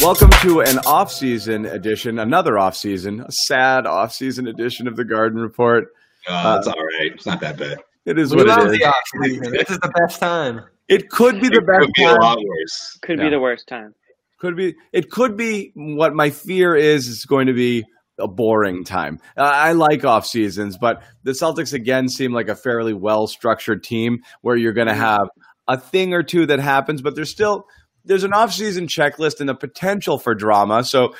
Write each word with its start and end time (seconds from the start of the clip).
Welcome 0.00 0.30
to 0.42 0.62
an 0.62 0.78
off-season 0.86 1.66
edition, 1.66 2.18
another 2.18 2.58
off-season, 2.58 3.20
a 3.20 3.30
sad 3.30 3.86
off-season 3.86 4.46
edition 4.46 4.88
of 4.88 4.96
the 4.96 5.04
Garden 5.04 5.38
Report. 5.38 5.88
Uh, 6.26 6.56
it's 6.58 6.66
all 6.66 6.74
right. 6.74 7.12
It's 7.14 7.26
not 7.26 7.40
that 7.40 7.58
bad. 7.58 7.78
It 8.06 8.18
is 8.18 8.30
We 8.30 8.38
what 8.38 8.46
love 8.46 8.58
it 8.66 8.72
is. 8.72 8.78
the 8.78 8.84
off-season. 8.86 9.52
This 9.52 9.70
is 9.70 9.78
the 9.78 9.92
best 10.00 10.18
time. 10.18 10.62
It 10.88 11.10
could 11.10 11.38
be 11.40 11.48
the 11.48 11.56
It 11.58 11.66
best 11.66 11.80
could 11.80 11.92
be 11.94 12.04
a 12.04 12.14
lot 12.14 12.38
worse. 12.42 12.98
Could 13.02 13.18
Yeah. 13.18 13.24
be 13.26 13.30
the 13.30 13.40
worst 13.40 13.68
time. 13.68 13.94
Could 14.38 14.56
be. 14.56 14.74
It 14.92 15.10
could 15.10 15.36
be. 15.36 15.72
What 15.74 16.14
my 16.14 16.30
fear 16.30 16.74
is 16.74 17.06
is 17.06 17.26
going 17.26 17.46
to 17.48 17.52
be 17.52 17.84
a 18.18 18.26
boring 18.26 18.84
time. 18.84 19.18
Uh, 19.36 19.42
I 19.42 19.72
like 19.72 20.04
off 20.06 20.26
seasons, 20.26 20.78
but 20.78 21.02
the 21.24 21.32
Celtics 21.32 21.74
again 21.74 22.08
seem 22.08 22.32
like 22.32 22.48
a 22.48 22.56
fairly 22.56 22.94
well 22.94 23.26
structured 23.26 23.84
team 23.84 24.20
where 24.40 24.56
you're 24.56 24.72
going 24.72 24.88
to 24.88 24.94
have 24.94 25.28
a 25.68 25.76
thing 25.76 26.14
or 26.14 26.22
two 26.22 26.46
that 26.46 26.58
happens, 26.58 27.02
but 27.02 27.14
there's 27.14 27.30
still 27.30 27.66
there's 28.04 28.24
an 28.24 28.32
off 28.32 28.52
season 28.52 28.86
checklist 28.86 29.40
and 29.40 29.48
the 29.48 29.54
potential 29.54 30.18
for 30.18 30.34
drama. 30.34 30.84
So 30.84 31.14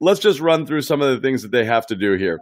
let's 0.00 0.20
just 0.20 0.40
run 0.40 0.66
through 0.66 0.82
some 0.82 1.00
of 1.00 1.14
the 1.14 1.20
things 1.20 1.42
that 1.42 1.50
they 1.50 1.64
have 1.64 1.86
to 1.86 1.96
do 1.96 2.14
here. 2.14 2.40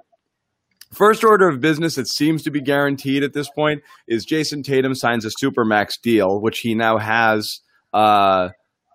First 0.93 1.25
order 1.25 1.49
of 1.49 1.61
business 1.61 1.95
that 1.95 2.07
seems 2.07 2.43
to 2.43 2.51
be 2.51 2.61
guaranteed 2.61 3.23
at 3.23 3.33
this 3.33 3.49
point 3.49 3.83
is 4.07 4.27
Jayson 4.27 4.63
Tatum 4.63 4.95
signs 4.95 5.25
a 5.25 5.31
supermax 5.43 6.01
deal, 6.03 6.41
which 6.41 6.59
he 6.59 6.75
now 6.75 6.99
has 6.99 7.61
uh, 7.95 8.51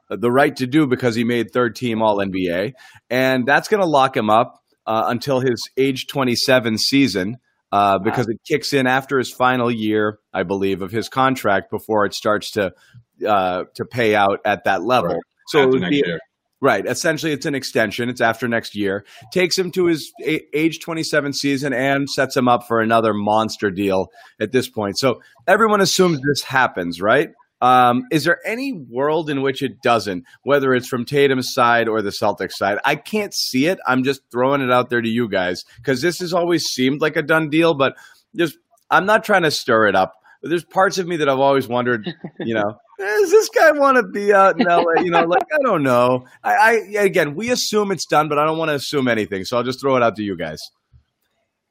the 0.10 0.32
right 0.32 0.56
to 0.58 0.68
do 0.68 0.86
because 0.86 1.16
he 1.16 1.24
made 1.24 1.52
third 1.52 1.76
team 1.76 2.04
All 2.04 2.18
NBA, 2.18 2.74
and 3.10 3.48
that's 3.48 3.68
going 3.68 3.82
to 3.82 3.90
lock 3.90 4.16
him 4.16 4.30
up 4.30 4.62
uh, 4.86 5.06
until 5.08 5.40
his 5.40 5.70
age 5.76 6.08
27 6.08 6.78
season. 6.78 7.38
Uh, 7.70 8.00
because 8.00 8.30
it 8.30 8.38
kicks 8.48 8.72
in 8.72 8.88
after 8.88 9.18
his 9.18 9.30
final 9.30 9.70
year, 9.70 10.20
I 10.34 10.44
believe, 10.44 10.82
of 10.82 10.90
his 10.90 11.10
contract 11.10 11.70
before 11.70 12.06
it 12.06 12.14
starts 12.14 12.52
to 12.52 12.72
uh, 13.26 13.66
to 13.76 13.86
pay 13.86 14.16
out 14.16 14.40
at 14.46 14.64
that 14.66 14.84
level. 14.84 15.14
Right. 15.14 15.22
So 15.48 15.64
it 15.64 15.70
would 15.70 15.90
be 15.90 15.98
year. 16.06 16.20
Right. 16.60 16.88
Essentially, 16.88 17.34
it's 17.34 17.46
an 17.46 17.54
extension. 17.54 18.10
It's 18.10 18.22
after 18.22 18.48
next 18.48 18.76
year. 18.76 19.06
Takes 19.32 19.58
him 19.58 19.72
to 19.72 19.86
his 19.86 20.12
age 20.26 20.80
27 20.80 21.34
season 21.34 21.72
and 21.72 22.10
sets 22.10 22.36
him 22.36 22.48
up 22.48 22.68
for 22.68 22.82
another 22.82 23.14
monster 23.14 23.70
deal 23.70 24.08
at 24.42 24.52
this 24.52 24.68
point. 24.68 24.98
So 24.98 25.22
everyone 25.46 25.82
assumes 25.82 26.20
this 26.20 26.42
happens, 26.44 27.00
right? 27.00 27.30
Um, 27.62 28.06
is 28.12 28.24
there 28.24 28.40
any 28.46 28.72
world 28.72 29.30
in 29.30 29.42
which 29.42 29.62
it 29.62 29.82
doesn't, 29.82 30.26
whether 30.44 30.74
it's 30.74 30.88
from 30.88 31.06
Tatum's 31.06 31.54
side 31.54 31.88
or 31.88 32.02
the 32.02 32.12
Celtics 32.12 32.54
side? 32.54 32.78
I 32.86 32.96
can't 32.96 33.34
see 33.34 33.68
it. 33.68 33.80
I'm 33.86 34.04
just 34.04 34.22
throwing 34.32 34.62
it 34.62 34.72
out 34.72 34.90
there 34.90 35.02
to 35.02 35.10
you 35.10 35.28
guys 35.28 35.64
because 35.78 36.02
this 36.02 36.20
has 36.20 36.34
always 36.34 36.64
seemed 36.66 37.02
like 37.02 37.16
a 37.16 37.24
done 37.24 37.50
deal, 37.50 37.74
but 37.74 37.96
just 38.36 38.58
I'm 38.90 39.06
not 39.06 39.24
trying 39.24 39.44
to 39.44 39.52
stir 39.52 39.88
it 39.88 39.96
up. 39.96 40.14
But 40.42 40.50
there's 40.50 40.64
parts 40.64 40.98
of 40.98 41.08
me 41.08 41.18
that 41.18 41.28
I've 41.30 41.40
always 41.40 41.68
wondered, 41.68 42.06
you 42.40 42.54
know, 42.54 42.78
does 43.00 43.32
this 43.32 43.50
guy 43.50 43.72
want 43.72 43.98
to 43.98 44.04
be 44.04 44.34
out 44.34 44.60
in 44.60 44.68
LA? 44.68 45.02
You 45.04 45.12
know, 45.12 45.24
like 45.26 45.44
I 45.54 45.58
don't 45.64 45.84
know. 45.84 46.26
I, 46.44 46.56
I 46.98 47.02
again, 47.04 47.36
we 47.36 47.50
assume 47.52 47.92
it's 47.92 48.06
done, 48.06 48.28
but 48.30 48.38
I 48.40 48.46
don't 48.46 48.58
want 48.58 48.70
to 48.70 48.76
assume 48.76 49.08
anything. 49.08 49.46
So 49.46 49.58
I'll 49.58 49.64
just 49.64 49.80
throw 49.82 49.96
it 49.96 50.04
out 50.04 50.16
to 50.18 50.24
you 50.24 50.36
guys. 50.38 50.62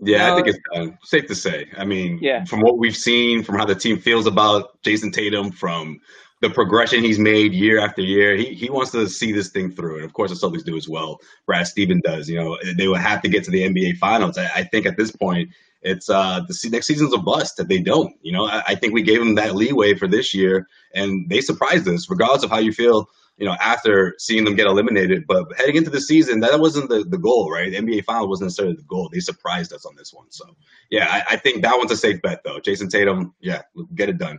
Yeah, 0.00 0.32
I 0.32 0.34
think 0.36 0.46
Uh, 0.46 0.50
it's 0.50 0.58
done. 0.74 0.98
Safe 1.04 1.26
to 1.28 1.34
say. 1.34 1.68
I 1.76 1.84
mean, 1.84 2.18
Yeah. 2.20 2.44
from 2.44 2.60
what 2.60 2.78
we've 2.78 2.96
seen, 2.96 3.42
from 3.42 3.56
how 3.56 3.64
the 3.64 3.74
team 3.74 3.98
feels 3.98 4.26
about 4.26 4.80
Jayson 4.82 5.10
Tatum, 5.10 5.50
from 5.52 5.98
the 6.42 6.50
progression 6.50 7.02
he's 7.02 7.18
made 7.18 7.54
year 7.54 7.78
after 7.78 8.02
year, 8.02 8.36
he, 8.36 8.52
he 8.52 8.68
wants 8.68 8.90
to 8.92 9.08
see 9.08 9.32
this 9.32 9.48
thing 9.48 9.70
through. 9.72 9.96
And 9.96 10.04
of 10.04 10.12
course, 10.12 10.30
the 10.38 10.46
Celtics 10.46 10.64
do 10.64 10.76
as 10.76 10.86
well. 10.86 11.18
Brad 11.46 11.66
Steven 11.66 12.02
does. 12.04 12.28
You 12.28 12.36
know, 12.36 12.58
they 12.76 12.88
will 12.88 12.96
have 12.96 13.22
to 13.22 13.28
get 13.28 13.42
to 13.44 13.50
the 13.50 13.62
NBA 13.62 13.96
Finals. 13.96 14.36
I, 14.36 14.44
I 14.56 14.64
think 14.64 14.84
at 14.84 14.98
this 14.98 15.10
point, 15.10 15.48
it's 15.86 16.10
uh, 16.10 16.40
the 16.46 16.68
next 16.70 16.86
season's 16.86 17.14
a 17.14 17.18
bust 17.18 17.56
that 17.56 17.68
they 17.68 17.80
don't. 17.80 18.14
You 18.22 18.32
know, 18.32 18.46
I, 18.46 18.62
I 18.68 18.74
think 18.74 18.92
we 18.92 19.02
gave 19.02 19.18
them 19.20 19.36
that 19.36 19.54
leeway 19.54 19.94
for 19.94 20.06
this 20.08 20.34
year, 20.34 20.66
and 20.94 21.28
they 21.30 21.40
surprised 21.40 21.88
us, 21.88 22.10
regardless 22.10 22.42
of 22.42 22.50
how 22.50 22.58
you 22.58 22.72
feel 22.72 23.08
you 23.36 23.44
know, 23.44 23.54
after 23.60 24.14
seeing 24.18 24.44
them 24.44 24.54
get 24.54 24.66
eliminated. 24.66 25.26
But 25.26 25.46
heading 25.56 25.76
into 25.76 25.90
the 25.90 26.00
season, 26.00 26.40
that 26.40 26.58
wasn't 26.58 26.88
the, 26.88 27.04
the 27.04 27.18
goal, 27.18 27.50
right? 27.50 27.70
The 27.70 27.78
NBA 27.78 28.04
final 28.04 28.28
wasn't 28.28 28.46
necessarily 28.46 28.76
the 28.76 28.82
goal. 28.82 29.10
They 29.12 29.20
surprised 29.20 29.72
us 29.72 29.84
on 29.84 29.94
this 29.96 30.12
one. 30.12 30.30
So, 30.30 30.44
yeah, 30.90 31.06
I, 31.10 31.34
I 31.34 31.36
think 31.36 31.62
that 31.62 31.76
one's 31.76 31.90
a 31.90 31.96
safe 31.96 32.22
bet, 32.22 32.42
though. 32.44 32.60
Jayson 32.60 32.88
Tatum, 32.88 33.34
yeah, 33.40 33.62
get 33.94 34.08
it 34.08 34.18
done. 34.18 34.38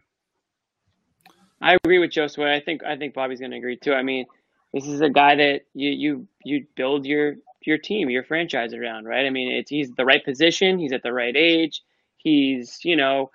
I 1.61 1.75
agree 1.83 1.99
with 1.99 2.11
Josue. 2.11 2.45
I 2.45 2.59
think 2.59 2.83
I 2.83 2.97
think 2.97 3.13
Bobby's 3.13 3.39
going 3.39 3.51
to 3.51 3.57
agree 3.57 3.77
too. 3.77 3.93
I 3.93 4.03
mean, 4.03 4.25
this 4.73 4.85
is 4.85 5.01
a 5.01 5.09
guy 5.09 5.35
that 5.35 5.61
you 5.73 5.89
you 5.89 6.27
you 6.43 6.67
build 6.75 7.05
your 7.05 7.35
your 7.67 7.77
team, 7.77 8.09
your 8.09 8.23
franchise 8.23 8.73
around, 8.73 9.05
right? 9.05 9.25
I 9.25 9.29
mean, 9.29 9.51
it's 9.51 9.69
he's 9.69 9.91
the 9.91 10.05
right 10.05 10.23
position. 10.23 10.79
He's 10.79 10.93
at 10.93 11.03
the 11.03 11.13
right 11.13 11.35
age. 11.35 11.81
He's 12.17 12.79
you 12.83 12.95
know 12.95 13.31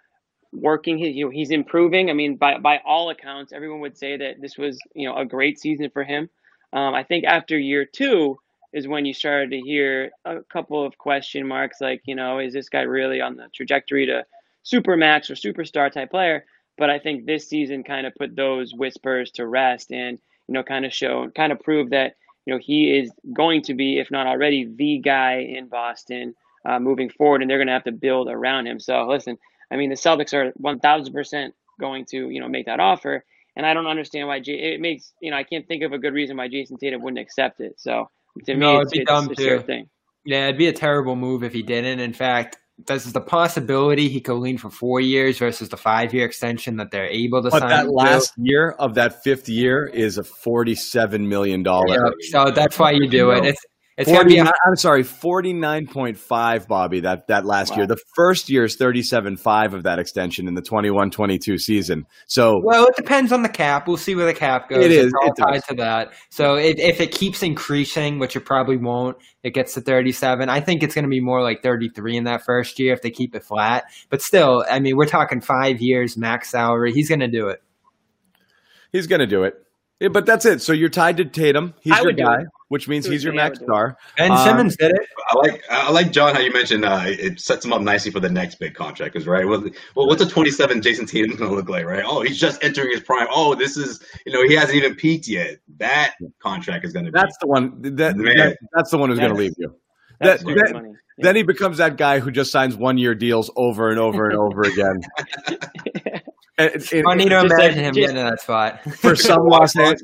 working. 0.52 0.98
He, 0.98 1.24
he's 1.32 1.50
improving. 1.50 2.10
I 2.10 2.14
mean, 2.14 2.36
by 2.36 2.58
by 2.58 2.80
all 2.84 3.10
accounts, 3.10 3.52
everyone 3.52 3.80
would 3.80 3.98
say 3.98 4.16
that 4.16 4.40
this 4.40 4.58
was 4.58 4.78
you 4.94 5.08
know 5.08 5.16
a 5.16 5.24
great 5.24 5.60
season 5.60 5.90
for 5.90 6.04
him. 6.04 6.28
Um, 6.72 6.94
I 6.94 7.04
think 7.04 7.24
after 7.24 7.58
year 7.58 7.84
two 7.84 8.38
is 8.72 8.88
when 8.88 9.04
you 9.04 9.12
started 9.12 9.50
to 9.50 9.60
hear 9.60 10.10
a 10.24 10.42
couple 10.44 10.84
of 10.84 10.96
question 10.98 11.46
marks, 11.46 11.80
like 11.80 12.02
you 12.06 12.14
know, 12.14 12.38
is 12.38 12.52
this 12.52 12.68
guy 12.68 12.82
really 12.82 13.20
on 13.20 13.36
the 13.36 13.48
trajectory 13.54 14.06
to 14.06 14.24
supermax 14.64 15.30
or 15.30 15.34
superstar 15.34 15.92
type 15.92 16.10
player? 16.10 16.44
But 16.78 16.90
I 16.90 16.98
think 16.98 17.26
this 17.26 17.48
season 17.48 17.84
kind 17.84 18.06
of 18.06 18.14
put 18.14 18.34
those 18.34 18.72
whispers 18.74 19.30
to 19.32 19.46
rest 19.46 19.92
and, 19.92 20.18
you 20.48 20.54
know, 20.54 20.62
kind 20.62 20.84
of 20.84 20.92
show, 20.92 21.30
kind 21.36 21.52
of 21.52 21.60
prove 21.60 21.90
that, 21.90 22.14
you 22.46 22.54
know, 22.54 22.60
he 22.62 22.98
is 22.98 23.12
going 23.32 23.62
to 23.62 23.74
be, 23.74 23.98
if 23.98 24.10
not 24.10 24.26
already, 24.26 24.64
the 24.64 24.98
guy 24.98 25.38
in 25.40 25.68
Boston 25.68 26.34
uh, 26.64 26.78
moving 26.78 27.10
forward. 27.10 27.42
And 27.42 27.50
they're 27.50 27.58
going 27.58 27.68
to 27.68 27.74
have 27.74 27.84
to 27.84 27.92
build 27.92 28.28
around 28.28 28.66
him. 28.66 28.80
So 28.80 29.06
listen, 29.08 29.38
I 29.70 29.76
mean, 29.76 29.90
the 29.90 29.96
Celtics 29.96 30.34
are 30.34 30.52
1000% 30.60 31.52
going 31.80 32.04
to, 32.06 32.30
you 32.30 32.40
know, 32.40 32.48
make 32.48 32.66
that 32.66 32.80
offer. 32.80 33.24
And 33.56 33.66
I 33.66 33.74
don't 33.74 33.86
understand 33.86 34.28
why 34.28 34.40
J- 34.40 34.74
it 34.74 34.80
makes, 34.80 35.12
you 35.20 35.30
know, 35.30 35.36
I 35.36 35.44
can't 35.44 35.66
think 35.66 35.82
of 35.82 35.92
a 35.92 35.98
good 35.98 36.14
reason 36.14 36.36
why 36.36 36.48
Jayson 36.48 36.78
Tatum 36.78 37.02
wouldn't 37.02 37.20
accept 37.20 37.60
it. 37.60 37.74
So 37.78 38.10
to 38.46 38.54
me, 38.54 38.74
No, 38.74 38.80
it's, 38.80 38.82
it'd 38.82 38.90
be 38.90 39.00
it's, 39.00 39.10
dumb 39.10 39.28
it's 39.28 39.30
a 39.30 39.36
sure 39.36 39.58
too. 39.58 39.60
thing. 39.60 39.88
Yeah, 40.24 40.44
it'd 40.46 40.58
be 40.58 40.68
a 40.68 40.72
terrible 40.72 41.16
move 41.16 41.42
if 41.44 41.52
he 41.52 41.62
didn't. 41.62 42.00
In 42.00 42.12
fact, 42.12 42.56
there's 42.86 43.04
the 43.12 43.20
possibility 43.20 44.08
he 44.08 44.20
could 44.20 44.34
lean 44.36 44.58
for 44.58 44.70
four 44.70 45.00
years 45.00 45.38
versus 45.38 45.68
the 45.68 45.76
five 45.76 46.12
year 46.14 46.24
extension 46.24 46.76
that 46.76 46.90
they're 46.90 47.06
able 47.08 47.42
to 47.42 47.50
But 47.50 47.60
sign. 47.60 47.68
that 47.70 47.82
to. 47.84 47.90
last 47.90 48.32
year 48.36 48.70
of 48.78 48.94
that 48.94 49.22
fifth 49.22 49.48
year 49.48 49.84
is 49.86 50.18
a 50.18 50.24
forty-seven 50.24 51.28
million 51.28 51.62
dollar. 51.62 51.94
Yeah, 51.94 52.10
so 52.30 52.50
that's 52.50 52.78
why 52.78 52.92
you 52.92 53.08
do 53.08 53.30
it. 53.30 53.44
It's 53.44 53.64
it's 54.02 54.10
gonna 54.10 54.20
40, 54.20 54.34
be 54.34 54.38
a, 54.40 54.52
I'm 54.66 54.76
sorry, 54.76 55.02
forty-nine 55.02 55.86
point 55.86 56.18
five, 56.18 56.68
Bobby. 56.68 57.00
That 57.00 57.26
that 57.28 57.44
last 57.46 57.76
year, 57.76 57.86
the 57.86 57.98
first 58.14 58.48
year 58.50 58.64
is 58.64 58.76
thirty-seven 58.76 59.36
five 59.38 59.74
of 59.74 59.82
that 59.84 59.98
extension 59.98 60.46
in 60.48 60.54
the 60.54 60.62
21-22 60.62 61.58
season. 61.58 62.06
So 62.26 62.60
well, 62.62 62.86
it 62.86 62.96
depends 62.96 63.32
on 63.32 63.42
the 63.42 63.48
cap. 63.48 63.88
We'll 63.88 63.96
see 63.96 64.14
where 64.14 64.26
the 64.26 64.34
cap 64.34 64.68
goes. 64.68 64.84
It 64.84 64.90
is, 64.92 65.06
It's 65.06 65.14
all 65.14 65.28
it 65.28 65.36
does. 65.36 65.46
tied 65.46 65.68
to 65.68 65.74
that. 65.82 66.12
So 66.30 66.54
it, 66.54 66.78
if 66.78 67.00
it 67.00 67.12
keeps 67.12 67.42
increasing, 67.42 68.18
which 68.18 68.36
it 68.36 68.40
probably 68.40 68.76
won't, 68.76 69.16
it 69.42 69.54
gets 69.54 69.74
to 69.74 69.80
37. 69.80 70.48
I 70.48 70.60
think 70.60 70.82
it's 70.82 70.94
going 70.94 71.04
to 71.04 71.08
be 71.08 71.20
more 71.20 71.42
like 71.42 71.62
33 71.62 72.16
in 72.16 72.24
that 72.24 72.44
first 72.44 72.78
year 72.78 72.92
if 72.92 73.02
they 73.02 73.10
keep 73.10 73.34
it 73.34 73.42
flat. 73.44 73.84
But 74.10 74.22
still, 74.22 74.64
I 74.70 74.78
mean, 74.80 74.96
we're 74.96 75.06
talking 75.06 75.40
five 75.40 75.80
years 75.80 76.16
max 76.16 76.50
salary. 76.50 76.92
He's 76.92 77.08
going 77.08 77.20
to 77.20 77.28
do 77.28 77.48
it. 77.48 77.62
he's 78.92 79.06
going 79.06 79.20
to 79.20 79.26
do 79.26 79.44
it. 79.44 79.61
Yeah, 80.02 80.08
but 80.08 80.26
that's 80.26 80.44
it. 80.44 80.60
So 80.60 80.72
you're 80.72 80.88
tied 80.88 81.16
to 81.18 81.24
Tatum. 81.24 81.74
He's 81.80 81.92
I 81.92 82.00
your 82.02 82.12
guy, 82.12 82.44
which 82.68 82.88
means 82.88 83.06
he's 83.06 83.22
your 83.22 83.32
me, 83.32 83.36
max 83.36 83.60
would 83.60 83.66
do 83.66 83.72
it. 83.72 83.76
star. 83.76 83.96
And 84.18 84.32
Um, 84.32 84.44
Simmons 84.44 84.76
did 84.76 84.90
it. 84.90 85.06
I 85.30 85.36
like 85.38 85.62
I 85.70 85.90
like 85.92 86.10
John 86.10 86.34
how 86.34 86.40
you 86.40 86.52
mentioned 86.52 86.84
uh, 86.84 87.02
it 87.06 87.38
sets 87.40 87.64
him 87.64 87.72
up 87.72 87.82
nicely 87.82 88.10
for 88.10 88.18
the 88.18 88.28
next 88.28 88.56
big 88.56 88.74
contract. 88.74 89.12
Because 89.14 89.28
right, 89.28 89.46
well, 89.46 89.60
well, 89.94 90.08
what's 90.08 90.20
a 90.20 90.28
27 90.28 90.82
Jayson 90.82 91.06
Tatum 91.06 91.36
going 91.36 91.50
to 91.50 91.56
look 91.56 91.68
like? 91.68 91.84
Right? 91.86 92.02
Oh, 92.04 92.22
he's 92.22 92.38
just 92.38 92.62
entering 92.64 92.90
his 92.90 93.00
prime. 93.00 93.28
Oh, 93.30 93.54
this 93.54 93.76
is 93.76 94.02
you 94.26 94.32
know 94.32 94.42
he 94.46 94.54
hasn't 94.54 94.76
even 94.76 94.96
peaked 94.96 95.28
yet. 95.28 95.58
That 95.78 96.14
contract 96.40 96.84
is 96.84 96.92
going 96.92 97.04
to 97.06 97.12
be. 97.12 97.18
That's 97.18 97.36
the 97.40 97.46
one. 97.46 97.80
That, 97.82 98.16
Man. 98.16 98.36
that- 98.36 98.58
that's 98.74 98.90
the 98.90 98.98
one 98.98 99.08
who's 99.10 99.20
going 99.20 99.30
to 99.32 99.38
leave 99.38 99.54
you. 99.56 99.74
That- 100.20 100.42
great 100.42 100.56
that- 100.58 100.72
money. 100.72 100.90
Yeah. 101.18 101.24
Then 101.24 101.36
he 101.36 101.42
becomes 101.42 101.76
that 101.76 101.98
guy 101.98 102.20
who 102.20 102.30
just 102.30 102.50
signs 102.50 102.74
one 102.74 102.96
year 102.96 103.14
deals 103.14 103.50
over 103.54 103.90
and 103.90 103.98
over 103.98 104.30
and 104.30 104.38
over 104.38 104.62
again. 104.62 105.02
And- 106.62 106.74
and- 106.92 107.04
Funny 107.04 107.24
to 107.24 107.30
Just 107.30 107.48
like- 107.48 107.52
imagine 107.60 107.78
him 107.84 107.94
just- 107.94 108.00
getting 108.00 108.16
in 108.16 108.26
that 108.26 108.40
spot. 108.40 108.80
for 108.96 109.16
some 109.16 109.44
Los 109.46 109.74
An- 109.76 109.96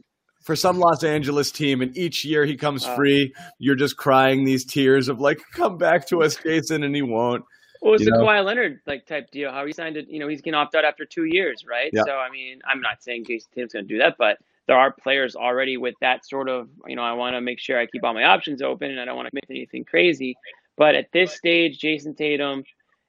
for 0.42 0.56
some 0.56 0.78
Los 0.78 1.04
Angeles 1.04 1.50
team, 1.52 1.82
and 1.82 1.94
each 1.96 2.24
year 2.24 2.44
he 2.46 2.56
comes 2.56 2.86
Oh. 2.86 2.96
free, 2.96 3.34
you're 3.58 3.74
just 3.76 3.96
crying 3.98 4.44
these 4.44 4.64
tears 4.64 5.08
of 5.08 5.20
like, 5.20 5.40
come 5.52 5.76
back 5.76 6.06
to 6.08 6.22
us, 6.22 6.36
Jayson, 6.36 6.84
and 6.84 6.94
he 6.96 7.02
won't. 7.02 7.44
Well, 7.82 7.94
it's 7.94 8.02
You 8.04 8.10
the 8.10 8.16
know? 8.18 8.24
Kawhi 8.24 8.44
Leonard 8.44 8.80
like 8.86 9.06
type 9.06 9.30
deal. 9.30 9.52
How 9.52 9.64
he 9.66 9.72
signed 9.72 9.96
it, 9.96 10.08
you 10.08 10.18
know, 10.18 10.26
he's 10.26 10.40
gonna 10.42 10.56
opt 10.56 10.74
out 10.74 10.84
after 10.84 11.04
two 11.04 11.24
years, 11.24 11.64
right? 11.68 11.90
Yeah. 11.92 12.02
So 12.06 12.12
I 12.16 12.30
mean, 12.30 12.60
I'm 12.66 12.80
not 12.80 13.02
saying 13.02 13.26
Jayson 13.26 13.48
Tatum's 13.54 13.72
gonna 13.74 13.84
do 13.86 13.98
that, 13.98 14.16
but 14.18 14.38
there 14.66 14.76
are 14.76 14.90
players 14.90 15.36
already 15.36 15.76
with 15.76 15.94
that 16.00 16.26
sort 16.26 16.48
of, 16.48 16.68
you 16.86 16.96
know, 16.96 17.02
I 17.02 17.12
want 17.12 17.34
to 17.36 17.40
make 17.40 17.58
sure 17.58 17.78
I 17.78 17.86
keep 17.86 18.02
all 18.04 18.12
my 18.14 18.24
options 18.24 18.62
open, 18.62 18.90
and 18.90 18.98
I 19.00 19.04
don't 19.04 19.16
want 19.16 19.26
to 19.26 19.30
commit 19.30 19.44
anything 19.50 19.84
crazy. 19.84 20.36
But 20.76 20.94
at 20.94 21.12
this 21.12 21.32
stage, 21.34 21.78
Jayson 21.78 22.14
Tatum 22.16 22.64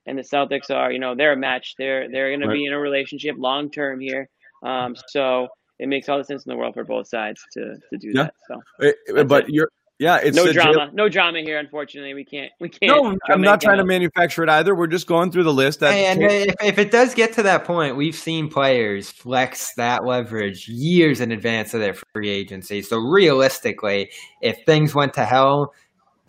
and 0.10 0.18
the 0.18 0.24
Celtics 0.24 0.70
are, 0.70 0.92
you 0.92 1.00
know, 1.00 1.16
they're 1.16 1.34
a 1.34 1.38
match. 1.38 1.76
They're 1.78 2.10
they're 2.12 2.32
gonna 2.38 2.52
be 2.52 2.66
in 2.66 2.74
a 2.74 2.80
relationship 2.80 3.36
long 3.38 3.70
term 3.72 4.00
here. 4.00 4.28
Um, 4.64 4.96
so 5.08 5.48
it 5.80 5.88
makes 5.88 6.10
all 6.10 6.18
the 6.18 6.24
sense 6.26 6.46
in 6.46 6.50
the 6.52 6.58
world 6.58 6.74
for 6.74 6.84
both 6.84 7.08
sides 7.08 7.42
to 7.54 7.76
to 7.92 7.98
do 7.98 8.12
Yeah. 8.14 8.24
that. 8.24 8.34
So 8.48 8.86
Eh, 9.18 9.24
but 9.24 9.44
it. 9.46 9.54
you're, 9.54 9.70
yeah, 10.00 10.18
it's 10.24 10.36
no 10.38 10.46
the 10.46 10.54
jail- 10.54 10.72
drama, 10.74 10.92
no 10.94 11.10
drama 11.10 11.40
here. 11.42 11.58
Unfortunately, 11.60 12.14
we 12.14 12.24
can't 12.26 12.52
we 12.62 12.70
can't. 12.70 12.90
No, 12.92 13.10
I'm 13.30 13.42
not 13.42 13.54
anything 13.54 13.60
trying 13.68 13.78
to 13.80 13.86
manufacture 13.86 14.44
it 14.44 14.50
either. 14.50 14.74
We're 14.76 14.88
just 14.88 15.08
going 15.08 15.30
through 15.32 15.44
the 15.44 15.54
list. 15.54 15.82
That 15.82 15.94
Hey, 15.94 16.06
and 16.06 16.22
if, 16.24 16.56
if 16.64 16.80
it 16.80 16.90
does 16.92 17.14
get 17.14 17.34
to 17.34 17.44
that 17.44 17.66
point, 17.66 17.98
we've 17.98 18.16
seen 18.16 18.48
players 18.50 19.10
flex 19.12 19.74
that 19.76 20.06
leverage 20.06 20.68
years 20.70 21.20
in 21.22 21.32
advance 21.34 21.74
of 21.74 21.82
their 21.82 21.96
free 22.14 22.30
agency. 22.30 22.82
So 22.82 22.98
realistically, 22.98 24.10
if 24.42 24.58
things 24.66 24.96
went 24.96 25.14
to 25.16 25.26
hell, 25.26 25.74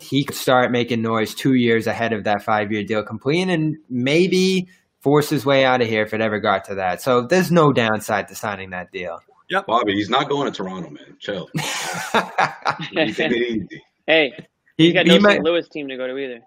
he 0.01 0.23
could 0.23 0.35
start 0.35 0.71
making 0.71 1.01
noise 1.01 1.33
two 1.35 1.53
years 1.53 1.87
ahead 1.87 2.11
of 2.13 2.23
that 2.23 2.41
five 2.43 2.71
year 2.71 2.83
deal 2.83 3.03
completing 3.03 3.49
and 3.51 3.77
maybe 3.89 4.67
force 4.99 5.29
his 5.29 5.45
way 5.45 5.63
out 5.65 5.81
of 5.81 5.87
here 5.87 6.03
if 6.03 6.13
it 6.13 6.21
ever 6.21 6.39
got 6.39 6.65
to 6.65 6.75
that. 6.75 7.01
So 7.01 7.21
there's 7.21 7.51
no 7.51 7.71
downside 7.71 8.27
to 8.29 8.35
signing 8.35 8.71
that 8.71 8.91
deal. 8.91 9.19
Yeah, 9.49 9.61
Bobby, 9.67 9.93
he's 9.93 10.09
not 10.09 10.29
going 10.29 10.51
to 10.51 10.55
Toronto, 10.55 10.89
man. 10.89 11.17
Chill. 11.19 11.49
You 12.91 13.13
take 13.13 13.31
it 13.31 13.37
easy. 13.37 13.81
Hey, 14.07 14.33
he, 14.77 14.85
He's 14.85 14.93
got 14.93 15.05
he 15.05 15.13
no 15.15 15.19
might- 15.21 15.33
St. 15.33 15.43
Louis 15.45 15.69
team 15.69 15.87
to 15.87 15.95
go 15.95 16.07
to 16.07 16.17
either. 16.17 16.41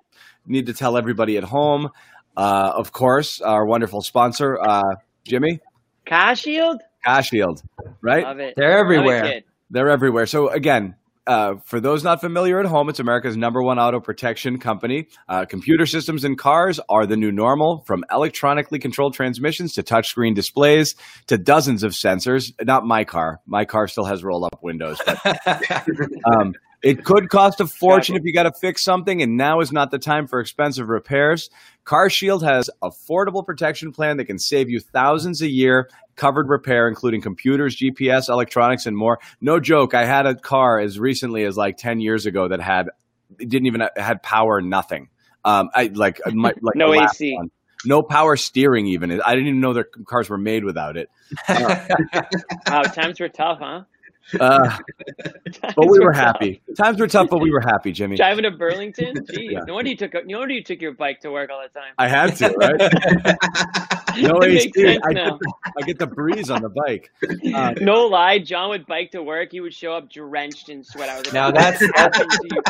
need 0.47 0.67
to 0.67 0.75
tell 0.75 0.97
everybody 0.97 1.37
at 1.37 1.45
home. 1.45 1.89
Uh, 2.37 2.73
of 2.75 2.91
course, 2.93 3.41
our 3.41 3.65
wonderful 3.65 4.03
sponsor, 4.03 4.59
uh, 4.61 4.97
Jimmy 5.25 5.61
Car 6.05 6.35
Shield? 6.35 6.81
Cash 7.05 7.29
Shield, 7.31 7.62
right? 8.03 8.25
Love 8.25 8.41
it. 8.41 8.55
They're 8.56 8.71
Love 8.71 8.77
it, 8.77 8.81
everywhere. 8.81 9.41
They're 9.71 9.89
everywhere. 9.89 10.27
So 10.27 10.49
again, 10.49 10.97
uh, 11.26 11.56
for 11.65 11.81
those 11.81 12.05
not 12.05 12.21
familiar 12.21 12.61
at 12.61 12.67
home, 12.67 12.88
it's 12.88 13.00
America's 13.00 13.37
number 13.37 13.62
one 13.62 13.79
auto 13.79 14.00
protection 14.00 14.59
company. 14.59 15.09
Uh, 15.29 15.44
computer 15.44 15.87
systems 15.87 16.25
in 16.25 16.37
cars 16.37 16.79
are 16.88 17.06
the 17.06 17.17
new 17.17 17.32
normal, 17.32 17.82
from 17.87 18.05
electronically 18.11 18.79
controlled 18.79 19.15
transmissions 19.15 19.73
to 19.75 19.82
touchscreen 19.82 20.35
displays 20.35 20.94
to 21.26 21.38
dozens 21.38 21.82
of 21.82 21.93
sensors. 21.93 22.53
Not 22.62 22.87
my 22.87 23.05
car. 23.05 23.41
My 23.47 23.65
car 23.65 23.88
still 23.88 24.05
has 24.05 24.23
roll-up 24.23 24.59
windows, 24.62 25.00
but 25.06 25.19
um, 26.37 26.55
it 26.84 27.04
could 27.04 27.28
cost 27.31 27.60
a 27.60 27.66
fortune 27.66 28.16
if 28.16 28.22
you 28.25 28.32
got 28.32 28.44
to 28.44 28.52
fix 28.52 28.84
something, 28.84 29.22
and 29.22 29.36
now 29.36 29.60
is 29.60 29.72
not 29.72 29.90
the 29.90 29.98
time 29.98 30.26
for 30.26 30.40
expensive 30.40 30.88
repairs. 30.88 31.50
Car 31.84 32.08
Shield 32.10 32.44
has 32.44 32.70
affordable 32.82 33.44
protection 33.44 33.92
plan 33.92 34.19
that 34.19 34.26
can 34.26 34.38
save 34.38 34.70
you 34.70 34.81
thousands 34.81 35.42
a 35.42 35.48
year, 35.48 35.88
covered 36.16 36.48
repair, 36.48 36.86
including 36.88 37.20
computers, 37.20 37.76
GPS, 37.76 38.28
electronics, 38.28 38.86
and 38.86 38.96
more. 38.96 39.19
No 39.40 39.58
joke, 39.60 39.94
I 39.94 40.04
had 40.04 40.26
a 40.26 40.34
car 40.34 40.78
as 40.78 40.98
recently 40.98 41.44
as 41.44 41.56
like 41.56 41.76
ten 41.76 42.00
years 42.00 42.26
ago 42.26 42.48
that 42.48 42.60
had 42.60 42.90
it 43.38 43.48
didn't 43.48 43.66
even 43.66 43.88
had 43.96 44.22
power, 44.22 44.60
nothing. 44.60 45.08
Um, 45.44 45.70
I 45.75 45.86
like 45.86 46.20
my, 46.26 46.52
like 46.60 46.75
No 46.76 46.94
AC. 46.94 47.34
one. 47.34 47.50
No 47.86 48.02
power 48.02 48.36
steering, 48.36 48.86
even. 48.86 49.10
I 49.20 49.34
didn't 49.34 49.48
even 49.48 49.60
know 49.60 49.75
their 49.75 49.88
cars 50.06 50.31
were 50.31 50.38
made 50.38 50.64
without 50.64 50.96
it. 50.96 51.10
Wow, 52.66 52.82
times 52.82 53.20
were 53.20 53.28
tough, 53.28 53.58
huh? 53.60 53.82
Uh, 54.41 54.79
but 55.76 55.88
we 55.88 55.99
were 56.00 56.12
happy. 56.12 56.62
Times 56.76 56.99
were 56.99 57.06
tough, 57.06 57.29
but 57.31 57.41
we 57.41 57.50
were 57.50 57.61
happy, 57.61 57.93
Jimmy. 57.93 58.17
Driving 58.17 58.44
to 58.44 58.50
Burlington? 58.50 59.15
Gee, 59.35 59.50
Yeah. 59.53 59.61
no 59.67 59.75
wonder 59.75 59.91
you 59.91 59.97
took 59.97 60.12
no 60.26 60.38
wonder 60.41 60.55
you 60.55 60.62
took 60.65 60.81
your 60.81 60.93
bike 60.94 61.21
to 61.21 61.31
work 61.31 61.50
all 61.50 61.62
the 61.62 61.69
time. 61.79 61.93
I 61.99 62.09
had 62.09 62.35
to, 62.37 62.49
right? 62.56 63.37
No 64.17 64.37
It 64.43 64.53
AC. 64.53 64.71
makes 64.76 64.81
sense 64.81 65.03
I 65.09 65.12
now. 65.12 65.31
get, 65.31 65.38
the, 65.41 65.53
I 65.76 65.82
get 65.87 65.99
the 65.99 66.06
breeze 66.06 66.49
on 66.49 66.62
the 66.62 66.69
bike. 66.69 67.11
Uh, 67.53 67.75
no 67.81 68.06
lie, 68.06 68.38
John 68.38 68.69
would 68.69 68.87
bike 68.87 69.11
to 69.11 69.25
work. 69.25 69.50
He 69.50 69.59
would 69.61 69.75
show 69.75 69.93
up 69.93 70.09
drenched 70.09 70.69
in 70.69 70.85
sweat. 70.85 71.09
I 71.09 71.17
was 71.19 71.27
like, 71.27 71.35
Now 71.35 71.47
what 71.50 71.56
that's- 71.56 72.61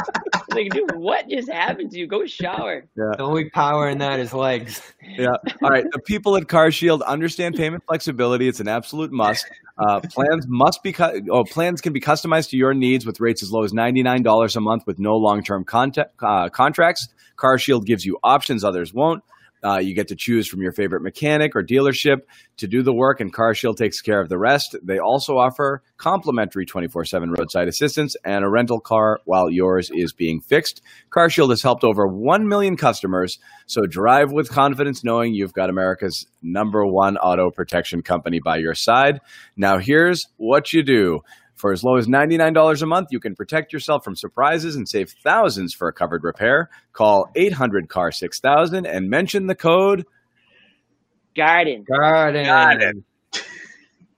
happened 0.54 0.72
to 0.72 0.78
you? 0.78 0.82
I 0.82 0.86
was 0.86 0.88
like, 0.88 0.88
dude, 0.88 0.96
what 1.00 1.28
just 1.28 1.50
happened 1.50 1.90
to 1.92 1.98
you? 1.98 2.06
Go 2.06 2.26
shower. 2.26 2.84
the 2.96 3.22
only 3.22 3.50
power 3.50 3.88
in 3.88 3.98
that 3.98 4.20
is 4.20 4.32
legs. 4.32 4.82
yeah. 5.02 5.36
All 5.62 5.70
right. 5.70 5.84
The 5.92 6.00
people 6.00 6.36
at 6.36 6.48
Car 6.48 6.70
Shield 6.70 7.02
understand 7.02 7.56
payment 7.56 7.84
flexibility. 7.86 8.48
It's 8.48 8.60
an 8.60 8.68
absolute 8.68 9.12
must. 9.12 9.46
Uh, 9.78 10.00
plans 10.00 10.46
must 10.48 10.82
be 10.82 10.92
cu- 10.92 11.26
oh, 11.30 11.44
plans 11.44 11.80
can 11.80 11.92
be 11.92 12.00
customized 12.00 12.50
to 12.50 12.56
your 12.56 12.74
needs 12.74 13.04
with 13.04 13.20
rates 13.20 13.42
as 13.42 13.50
low 13.50 13.64
as 13.64 13.72
ninety 13.72 14.02
nine 14.02 14.22
dollars 14.22 14.54
a 14.54 14.60
month 14.60 14.86
with 14.86 14.98
no 14.98 15.16
long 15.16 15.42
term 15.42 15.64
contact, 15.64 16.14
uh, 16.22 16.48
contracts. 16.48 17.08
Car 17.36 17.58
Shield 17.58 17.84
gives 17.84 18.04
you 18.04 18.18
options 18.22 18.62
others 18.62 18.94
won't. 18.94 19.22
Uh, 19.64 19.78
you 19.78 19.94
get 19.94 20.08
to 20.08 20.16
choose 20.16 20.46
from 20.46 20.60
your 20.60 20.72
favorite 20.72 21.02
mechanic 21.02 21.56
or 21.56 21.62
dealership 21.62 22.18
to 22.58 22.66
do 22.66 22.82
the 22.82 22.92
work, 22.92 23.20
and 23.20 23.32
CarShield 23.32 23.76
takes 23.76 24.00
care 24.00 24.20
of 24.20 24.28
the 24.28 24.38
rest. 24.38 24.76
They 24.82 24.98
also 24.98 25.38
offer 25.38 25.82
complimentary 25.96 26.66
24 26.66 27.04
7 27.04 27.30
roadside 27.30 27.68
assistance 27.68 28.16
and 28.24 28.44
a 28.44 28.48
rental 28.48 28.80
car 28.80 29.20
while 29.24 29.50
yours 29.50 29.90
is 29.94 30.12
being 30.12 30.40
fixed. 30.40 30.82
CarShield 31.10 31.50
has 31.50 31.62
helped 31.62 31.84
over 31.84 32.06
1 32.06 32.46
million 32.46 32.76
customers, 32.76 33.38
so 33.66 33.86
drive 33.86 34.32
with 34.32 34.50
confidence 34.50 35.02
knowing 35.02 35.34
you've 35.34 35.54
got 35.54 35.70
America's 35.70 36.26
number 36.42 36.84
one 36.84 37.16
auto 37.16 37.50
protection 37.50 38.02
company 38.02 38.40
by 38.44 38.58
your 38.58 38.74
side. 38.74 39.20
Now, 39.56 39.78
here's 39.78 40.26
what 40.36 40.72
you 40.72 40.82
do. 40.82 41.20
For 41.54 41.72
as 41.72 41.84
low 41.84 41.96
as 41.96 42.06
$99 42.06 42.82
a 42.82 42.86
month, 42.86 43.08
you 43.10 43.20
can 43.20 43.34
protect 43.34 43.72
yourself 43.72 44.04
from 44.04 44.16
surprises 44.16 44.76
and 44.76 44.88
save 44.88 45.10
thousands 45.22 45.72
for 45.72 45.88
a 45.88 45.92
covered 45.92 46.24
repair. 46.24 46.68
Call 46.92 47.30
800 47.34 47.88
CAR 47.88 48.10
6000 48.10 48.86
and 48.86 49.08
mention 49.08 49.46
the 49.46 49.54
code. 49.54 50.04
Garden. 51.36 51.84
Garden. 51.84 52.44
Garden. 52.44 53.04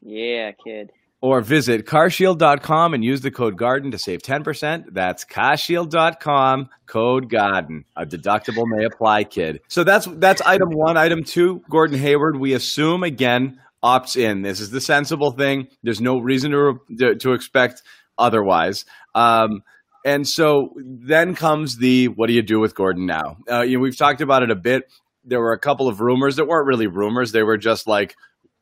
Yeah, 0.02 0.52
kid. 0.52 0.90
Or 1.22 1.40
visit 1.40 1.86
carshield.com 1.86 2.94
and 2.94 3.02
use 3.02 3.22
the 3.22 3.30
code 3.30 3.56
GARDEN 3.56 3.90
to 3.90 3.98
save 3.98 4.20
10%. 4.20 4.92
That's 4.92 5.24
carshield.com, 5.24 6.68
code 6.86 7.30
GARDEN. 7.30 7.84
A 7.96 8.06
deductible 8.06 8.64
may 8.66 8.84
apply, 8.84 9.24
kid. 9.24 9.60
So 9.66 9.82
that's 9.82 10.06
that's 10.06 10.42
item 10.42 10.70
one. 10.70 10.96
Item 10.96 11.24
two, 11.24 11.62
Gordon 11.70 11.98
Hayward, 11.98 12.36
we 12.36 12.52
assume 12.52 13.02
again 13.02 13.60
opts 13.82 14.16
in. 14.16 14.42
This 14.42 14.60
is 14.60 14.70
the 14.70 14.80
sensible 14.80 15.32
thing. 15.32 15.68
There's 15.82 16.00
no 16.00 16.18
reason 16.18 16.52
to 16.52 16.78
to, 16.98 17.14
to 17.16 17.32
expect 17.32 17.82
otherwise. 18.18 18.84
Um, 19.14 19.62
and 20.04 20.26
so 20.26 20.70
then 20.78 21.34
comes 21.34 21.78
the 21.78 22.06
what 22.08 22.28
do 22.28 22.32
you 22.32 22.42
do 22.42 22.60
with 22.60 22.74
Gordon 22.74 23.06
now? 23.06 23.36
Uh, 23.50 23.62
you 23.62 23.76
know, 23.76 23.82
we've 23.82 23.96
talked 23.96 24.20
about 24.20 24.42
it 24.42 24.50
a 24.50 24.56
bit. 24.56 24.84
There 25.24 25.40
were 25.40 25.52
a 25.52 25.58
couple 25.58 25.88
of 25.88 26.00
rumors 26.00 26.36
that 26.36 26.46
weren't 26.46 26.66
really 26.66 26.86
rumors. 26.86 27.32
They 27.32 27.42
were 27.42 27.58
just 27.58 27.88
like, 27.88 28.14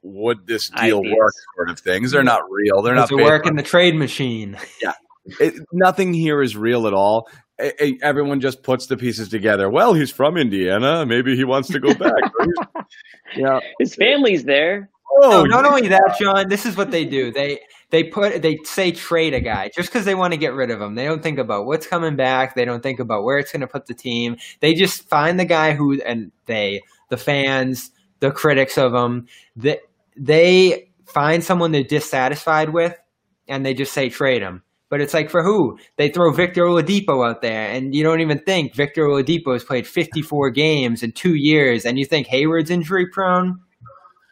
would 0.05 0.47
this 0.47 0.71
deal 0.71 1.01
Ideas. 1.01 1.15
work 1.19 1.33
sort 1.57 1.71
of 1.71 1.81
things. 1.81 2.13
They're 2.13 2.23
not 2.23 2.43
real. 2.51 2.83
They're 2.83 2.95
not 2.95 3.11
it 3.11 3.17
based 3.17 3.25
work 3.25 3.47
in 3.47 3.57
the 3.57 3.63
trade 3.63 3.95
machine? 3.95 4.57
it, 5.41 5.55
nothing 5.73 6.15
here 6.15 6.43
is 6.43 6.57
real 6.57 6.87
at 6.87 6.95
all. 6.95 7.29
Everyone 8.03 8.41
just 8.41 8.63
puts 8.63 8.87
the 8.87 8.97
pieces 8.97 9.29
together. 9.29 9.71
Well, 9.71 9.95
he's 9.95 10.11
from 10.11 10.37
Indiana. 10.37 11.07
Maybe 11.07 11.37
he 11.37 11.45
wants 11.45 11.69
to 11.69 11.79
go 11.79 11.95
back. 11.95 12.13
yeah. 13.37 13.61
His 13.79 13.95
family's 13.95 14.45
there. 14.45 14.91
Oh, 15.11 15.43
No, 15.43 15.45
not 15.45 15.65
only 15.65 15.89
that, 15.89 16.17
John. 16.21 16.49
This 16.49 16.67
is 16.67 16.77
what 16.77 16.91
they 16.91 17.05
do. 17.05 17.33
They 17.33 17.61
they 17.91 18.05
put 18.05 18.43
they 18.43 18.59
say 18.65 18.91
trade 18.93 19.35
a 19.35 19.41
guy 19.41 19.71
just 19.75 19.89
because 19.89 20.05
they 20.05 20.15
want 20.15 20.33
to 20.33 20.39
get 20.39 20.55
rid 20.55 20.71
of 20.71 20.81
him. 20.81 20.95
They 20.95 21.05
don't 21.05 21.23
think 21.23 21.39
about 21.39 21.67
what's 21.67 21.87
coming 21.87 22.17
back. 22.17 22.55
They 22.55 22.65
don't 22.65 22.83
think 22.83 23.01
about 23.01 23.25
where 23.25 23.39
it's 23.39 23.53
going 23.53 23.61
to 23.61 23.67
put 23.67 23.87
the 23.87 23.95
team. 23.95 24.37
They 24.61 24.75
just 24.75 25.09
find 25.09 25.39
the 25.39 25.45
guy 25.45 25.75
who 25.75 26.01
and 26.03 26.33
they 26.47 26.83
the 27.11 27.17
fans, 27.17 27.91
the 28.21 28.31
critics 28.31 28.79
of 28.79 28.95
him. 28.95 29.29
They 29.57 29.79
they 30.17 30.91
find 31.07 31.45
someone 31.45 31.73
they're 31.73 31.85
dissatisfied 31.85 32.71
with, 32.71 32.97
and 33.49 33.65
they 33.65 33.75
just 33.75 33.93
say 33.93 34.09
trade 34.09 34.43
him. 34.43 34.63
But 34.91 35.01
it's 35.01 35.15
like 35.15 35.31
for 35.31 35.43
who? 35.43 35.79
They 35.97 36.09
throw 36.09 36.33
Victor 36.33 36.63
Oladipo 36.63 37.29
out 37.29 37.43
there, 37.43 37.69
and 37.71 37.95
you 37.95 38.03
don't 38.03 38.21
even 38.21 38.39
think 38.41 38.75
Victor 38.75 39.03
Oladipo 39.07 39.53
has 39.53 39.65
played 39.65 39.87
54 39.87 40.51
games 40.51 41.03
in 41.03 41.13
two 41.13 41.35
years, 41.35 41.85
and 41.85 41.99
you 41.99 42.05
think 42.05 42.27
Hayward's 42.27 42.71
injury 42.71 43.07
prone? 43.09 43.59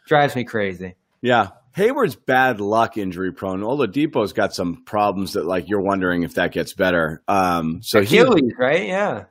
Drives 0.07 0.35
me 0.35 0.43
crazy. 0.43 0.95
yeah. 1.21 1.49
Hayward's 1.75 2.15
bad 2.15 2.61
luck 2.61 2.97
injury 2.97 3.31
prone. 3.33 3.61
Oladipo's 3.61 4.31
got 4.31 4.53
some 4.53 4.83
problems 4.85 5.33
that 5.33 5.45
like 5.47 5.67
you're 5.67 5.81
wondering 5.81 6.21
if 6.21 6.35
that 6.35 6.51
gets 6.51 6.73
better. 6.73 7.23
Um, 7.27 7.79
so 7.81 8.01
he, 8.01 8.21
right? 8.59 8.85
Yeah. 8.85 9.23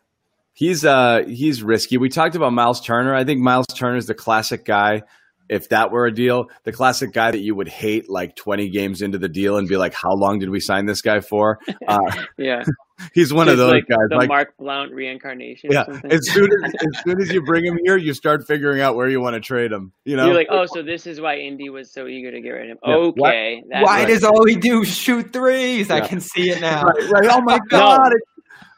he's 0.53 0.85
uh 0.85 1.23
he's 1.25 1.63
risky. 1.63 1.99
We 1.99 2.09
talked 2.09 2.35
about 2.35 2.53
Miles 2.53 2.81
Turner. 2.81 3.15
I 3.15 3.23
think 3.23 3.41
Miles 3.41 3.67
Turner 3.69 3.97
is 3.97 4.07
the 4.07 4.15
classic 4.15 4.65
guy. 4.65 5.03
If 5.49 5.69
that 5.69 5.93
were 5.93 6.07
a 6.07 6.13
deal, 6.13 6.47
the 6.65 6.73
classic 6.73 7.13
guy 7.13 7.31
that 7.31 7.41
you 7.41 7.55
would 7.55 7.69
hate 7.69 8.11
like 8.11 8.35
20 8.35 8.71
games 8.71 9.03
into 9.03 9.19
the 9.19 9.29
deal 9.29 9.57
and 9.57 9.69
be 9.69 9.77
like, 9.77 9.95
"How 9.95 10.13
long 10.13 10.41
did 10.41 10.51
we 10.51 10.59
sign 10.59 10.87
this 10.87 11.01
guy 11.01 11.21
for?" 11.21 11.61
Uh, 11.87 12.25
Yeah, 12.39 12.65
he's 13.15 13.33
one 13.33 13.49
of 13.49 13.57
those 13.59 13.73
like 13.73 13.87
guys. 13.89 13.99
The 14.09 14.17
Like, 14.17 14.29
Mark 14.29 14.57
Blount 14.59 14.93
reincarnation. 14.93 15.71
yeah, 15.73 15.85
as 16.11 16.31
soon 16.31 16.49
as 16.65 16.73
as 16.81 17.03
soon 17.05 17.21
as 17.21 17.33
you 17.33 17.43
bring 17.43 17.65
him 17.65 17.79
here, 17.85 17.97
you 17.97 18.15
start 18.15 18.47
figuring 18.47 18.81
out 18.81 18.97
where 18.97 19.09
you 19.09 19.21
want 19.21 19.35
to 19.35 19.41
trade 19.41 19.73
him. 19.73 19.93
You 20.05 20.17
know, 20.17 20.27
You're 20.27 20.35
like, 20.35 20.49
oh, 20.51 20.67
so 20.67 20.83
this 20.83 21.07
is 21.07 21.21
why 21.21 21.39
Indy 21.39 21.69
was 21.71 21.91
so 21.93 22.07
eager 22.07 22.31
to 22.31 22.41
get 22.41 22.51
rid 22.51 22.71
of 22.71 22.71
him. 22.71 22.79
Yeah. 22.87 22.95
Okay, 22.95 23.63
Why 23.69 24.05
does 24.05 24.25
all 24.25 24.45
he 24.47 24.57
do 24.57 24.85
shoot 24.85 25.33
threes? 25.33 25.91
I 25.91 26.01
can 26.01 26.21
see 26.21 26.51
it 26.51 26.61
now. 26.61 26.83
right, 27.11 27.11
right. 27.11 27.31
Oh 27.31 27.41
my 27.43 27.57
No. 27.57 27.79
god! 27.79 28.13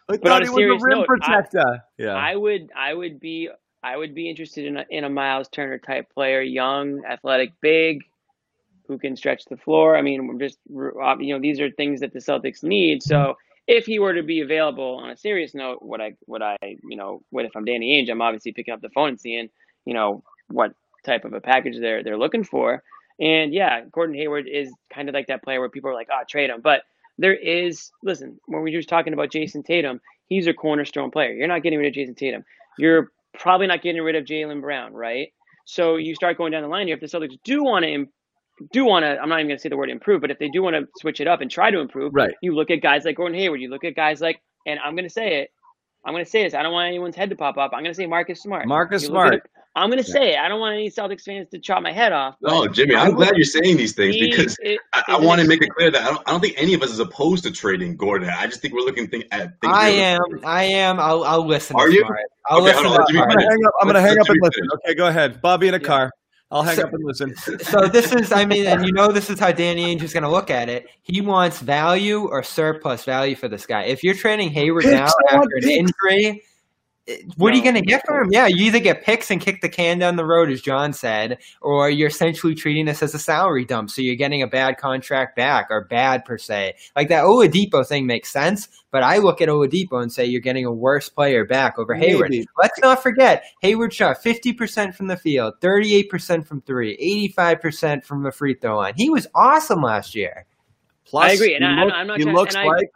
I 0.08 0.16
But 0.16 0.22
thought 0.22 0.32
on 0.32 0.42
a 0.42 0.44
he 0.44 0.50
was 0.50 0.56
serious 0.56 0.82
a 0.82 0.86
rim 0.86 0.98
note, 0.98 1.08
I- 1.22 1.78
yeah, 1.98 2.14
I 2.14 2.36
would 2.36 2.70
I 2.76 2.92
would 2.92 3.20
be 3.20 3.48
I 3.82 3.96
would 3.96 4.14
be 4.14 4.30
interested 4.30 4.64
in 4.66 4.76
a, 4.78 4.84
in 4.90 5.04
a 5.04 5.10
Miles 5.10 5.48
Turner 5.48 5.78
type 5.78 6.12
player, 6.14 6.40
young, 6.40 7.02
athletic, 7.04 7.52
big, 7.60 8.04
who 8.88 8.98
can 8.98 9.14
stretch 9.16 9.44
the 9.46 9.56
floor. 9.56 9.96
I 9.96 10.02
mean, 10.02 10.26
we're 10.26 10.38
just 10.38 10.58
you 10.68 11.34
know 11.34 11.40
these 11.40 11.60
are 11.60 11.70
things 11.70 12.00
that 12.00 12.12
the 12.12 12.18
Celtics 12.18 12.62
need. 12.62 13.02
So 13.02 13.36
if 13.66 13.86
he 13.86 13.98
were 13.98 14.14
to 14.14 14.22
be 14.22 14.40
available 14.40 15.00
on 15.02 15.10
a 15.10 15.16
serious 15.16 15.54
note, 15.54 15.78
what 15.80 16.00
I 16.00 16.14
what 16.26 16.42
I 16.42 16.56
you 16.62 16.96
know 16.96 17.22
what 17.30 17.44
if 17.44 17.56
I'm 17.56 17.64
Danny 17.64 18.00
Ainge, 18.00 18.10
I'm 18.10 18.22
obviously 18.22 18.52
picking 18.52 18.74
up 18.74 18.80
the 18.80 18.90
phone 18.90 19.10
and 19.10 19.20
seeing 19.20 19.48
you 19.84 19.94
know 19.94 20.22
what 20.48 20.74
type 21.04 21.24
of 21.24 21.32
a 21.32 21.40
package 21.40 21.78
they're 21.80 22.02
they're 22.02 22.18
looking 22.18 22.44
for. 22.44 22.82
And 23.20 23.54
yeah, 23.54 23.82
Gordon 23.90 24.16
Hayward 24.16 24.46
is 24.50 24.72
kind 24.92 25.08
of 25.08 25.14
like 25.14 25.28
that 25.28 25.42
player 25.42 25.60
where 25.60 25.68
people 25.68 25.90
are 25.90 25.94
like, 25.94 26.08
"Ah, 26.10 26.24
trade 26.28 26.50
him." 26.50 26.60
But 26.62 26.82
there 27.18 27.34
is 27.34 27.90
listen 28.02 28.38
when 28.46 28.62
we 28.62 28.70
were 28.70 28.78
just 28.78 28.88
talking 28.88 29.12
about 29.12 29.30
Jayson 29.30 29.62
Tatum, 29.62 30.00
he's 30.26 30.46
a 30.46 30.54
cornerstone 30.54 31.10
player. 31.10 31.32
You're 31.32 31.48
not 31.48 31.62
getting 31.62 31.78
rid 31.78 31.88
of 31.88 31.94
Jayson 31.94 32.16
Tatum. 32.16 32.44
You're 32.78 33.12
probably 33.38 33.66
not 33.66 33.82
getting 33.82 34.02
rid 34.02 34.16
of 34.16 34.24
Jaylen 34.24 34.60
Brown, 34.60 34.92
right? 34.92 35.28
So 35.64 35.96
you 35.96 36.14
start 36.14 36.36
going 36.36 36.52
down 36.52 36.62
the 36.62 36.68
line 36.68 36.86
here. 36.86 36.96
If 36.96 37.00
the 37.00 37.06
Celtics 37.06 37.38
do 37.44 37.64
want 37.64 37.84
to 37.84 38.06
do 38.72 38.84
want 38.84 39.04
to, 39.04 39.18
I'm 39.18 39.28
not 39.28 39.40
even 39.40 39.48
going 39.48 39.58
to 39.58 39.62
say 39.62 39.68
the 39.68 39.76
word 39.76 39.90
improve, 39.90 40.20
but 40.20 40.30
if 40.30 40.38
they 40.38 40.48
do 40.48 40.62
want 40.62 40.76
to 40.76 40.86
switch 41.00 41.20
it 41.20 41.26
up 41.26 41.40
and 41.40 41.50
try 41.50 41.70
to 41.70 41.80
improve, 41.80 42.14
Right. 42.14 42.34
You 42.42 42.54
look 42.54 42.70
at 42.70 42.76
guys 42.82 43.04
like 43.04 43.16
Gordon 43.16 43.38
Hayward. 43.38 43.60
You 43.60 43.68
look 43.68 43.84
at 43.84 43.94
guys 43.96 44.20
like, 44.20 44.40
and 44.66 44.78
I'm 44.84 44.94
going 44.94 45.04
to 45.08 45.12
say 45.12 45.40
it. 45.42 45.50
I'm 46.06 46.12
going 46.12 46.24
to 46.24 46.30
say 46.30 46.44
this. 46.44 46.54
I 46.54 46.62
don't 46.62 46.72
want 46.72 46.86
anyone's 46.88 47.16
head 47.16 47.30
to 47.30 47.36
pop 47.36 47.56
up. 47.56 47.72
I'm 47.74 47.80
going 47.82 47.92
to 47.92 47.94
say 47.94 48.06
Marcus 48.06 48.42
Smart. 48.42 48.68
Marcus 48.68 49.02
You 49.02 49.08
look 49.08 49.24
at 49.24 49.28
Smart. 49.32 49.50
I'm 49.76 49.90
going 49.90 50.02
to 50.02 50.08
say 50.08 50.34
it. 50.34 50.38
I 50.38 50.48
don't 50.48 50.60
want 50.60 50.74
any 50.74 50.88
Celtics 50.90 51.22
fans 51.22 51.48
to 51.50 51.58
chop 51.58 51.82
my 51.82 51.92
head 51.92 52.12
off. 52.12 52.36
but 52.40 52.52
Oh, 52.52 52.68
Jimmy, 52.68 52.94
I'm 52.94 53.14
glad 53.14 53.32
you're 53.36 53.44
saying 53.44 53.76
these 53.76 53.92
things 53.94 54.14
he 54.14 54.28
because 54.28 54.56
i- 54.64 54.78
I, 54.92 55.02
I 55.08 55.18
want 55.18 55.40
to 55.40 55.46
make 55.48 55.62
it 55.62 55.70
clear 55.74 55.90
that 55.90 56.02
I 56.02 56.06
don't, 56.10 56.22
I 56.28 56.30
don't 56.30 56.40
think 56.40 56.54
any 56.56 56.74
of 56.74 56.82
us 56.82 56.90
is 56.90 57.00
opposed 57.00 57.42
to 57.44 57.50
trading 57.50 57.96
Gordon. 57.96 58.28
I 58.28 58.46
just 58.46 58.60
think 58.60 58.74
we're 58.74 58.82
looking 58.84 59.08
think, 59.08 59.24
at 59.32 59.58
things. 59.60 59.72
I 59.74 59.90
differently. 59.90 60.40
am. 60.40 60.46
I 60.46 60.62
am. 60.64 61.00
I'll, 61.00 61.24
I'll 61.24 61.44
listen. 61.46 61.74
Are 61.76 61.86
to 61.88 61.92
you? 61.92 62.00
Smart. 62.04 62.20
I'll 62.48 62.58
Okay, 62.62 62.72
hold 62.72 62.84
listen. 62.84 62.86
on, 62.86 62.92
to 62.92 62.98
let 63.00 63.08
Jimmy 63.08 63.20
I'm 63.22 63.28
gonna 63.28 63.40
hang 63.50 63.64
up. 63.66 63.72
I'm 63.80 63.86
gonna 63.88 64.00
hang 64.02 64.18
up 64.20 64.28
and 64.28 64.36
do 64.40 64.44
listen. 64.44 64.68
Okay, 64.86 64.94
go 64.94 65.06
ahead, 65.08 65.40
Bobby 65.42 65.66
in 65.68 65.74
a 65.74 65.78
Yeah. 65.78 65.86
car. 65.86 66.12
I'll 66.54 66.62
hang 66.62 66.76
So- 66.76 66.84
up 66.84 66.92
and 66.94 67.04
listen. 67.04 67.34
So 67.64 67.88
this 67.88 68.12
is, 68.12 68.30
I 68.32 68.44
mean, 68.44 68.66
and 68.66 68.86
you 68.86 68.92
know, 68.92 69.10
this 69.12 69.28
is 69.28 69.38
how 69.40 69.50
Danny 69.52 69.94
Ainge 69.94 70.02
is 70.02 70.12
going 70.12 70.22
to 70.22 70.30
look 70.30 70.50
at 70.50 70.68
it. 70.68 70.86
He 71.02 71.20
wants 71.20 71.58
value 71.60 72.28
or 72.28 72.42
surplus 72.42 73.04
value 73.04 73.34
for 73.36 73.48
this 73.48 73.66
guy. 73.66 73.82
If 73.82 74.02
you're 74.04 74.14
trading 74.14 74.50
Hayward 74.50 74.84
Picks, 74.84 74.94
now 74.94 75.10
after 75.30 75.56
an 75.56 75.62
picks. 75.62 75.92
injury, 76.10 76.42
what 77.36 77.52
are 77.52 77.56
you 77.56 77.62
going 77.62 77.74
to 77.74 77.82
get 77.82 78.02
for 78.06 78.18
him? 78.20 78.28
Yeah, 78.30 78.46
you 78.46 78.64
either 78.64 78.78
get 78.80 79.04
picks 79.04 79.30
and 79.30 79.38
kick 79.40 79.60
the 79.60 79.68
can 79.68 79.98
down 79.98 80.16
the 80.16 80.24
road, 80.24 80.50
as 80.50 80.62
John 80.62 80.92
said, 80.94 81.38
or 81.60 81.90
you're 81.90 82.08
essentially 82.08 82.54
treating 82.54 82.86
this 82.86 83.02
as 83.02 83.14
a 83.14 83.18
salary 83.18 83.66
dump. 83.66 83.90
So 83.90 84.00
you're 84.00 84.14
getting 84.16 84.42
a 84.42 84.46
bad 84.46 84.78
contract 84.78 85.36
back, 85.36 85.66
or 85.70 85.84
bad 85.84 86.24
per 86.24 86.38
se. 86.38 86.76
Like 86.96 87.08
that 87.10 87.24
Oladipo 87.24 87.86
thing 87.86 88.06
makes 88.06 88.30
sense, 88.30 88.68
but 88.90 89.02
I 89.02 89.18
look 89.18 89.42
at 89.42 89.50
Oladipo 89.50 90.00
and 90.02 90.10
say 90.10 90.24
you're 90.24 90.40
getting 90.40 90.64
a 90.64 90.72
worse 90.72 91.10
player 91.10 91.44
back 91.44 91.78
over 91.78 91.94
Hayward. 91.94 92.30
Maybe. 92.30 92.46
Let's 92.58 92.78
not 92.80 93.02
forget, 93.02 93.44
Hayward 93.60 93.92
shot 93.92 94.22
50% 94.22 94.94
from 94.94 95.08
the 95.08 95.16
field, 95.16 95.54
38% 95.60 96.46
from 96.46 96.62
three, 96.62 96.96
85% 97.36 98.04
from 98.04 98.22
the 98.22 98.32
free 98.32 98.54
throw 98.54 98.78
line. 98.78 98.94
He 98.96 99.10
was 99.10 99.26
awesome 99.34 99.82
last 99.82 100.14
year. 100.14 100.46
Plus, 101.04 101.32
I 101.32 101.34
agree, 101.34 101.54
and 101.54 101.62
he, 101.62 101.70
I- 101.70 101.74
I'm- 101.82 101.92
I'm 101.92 102.06
not 102.06 102.16
he 102.16 102.22
trying- 102.22 102.34
looks 102.34 102.54
and 102.54 102.64
I- 102.64 102.72
like 102.76 102.88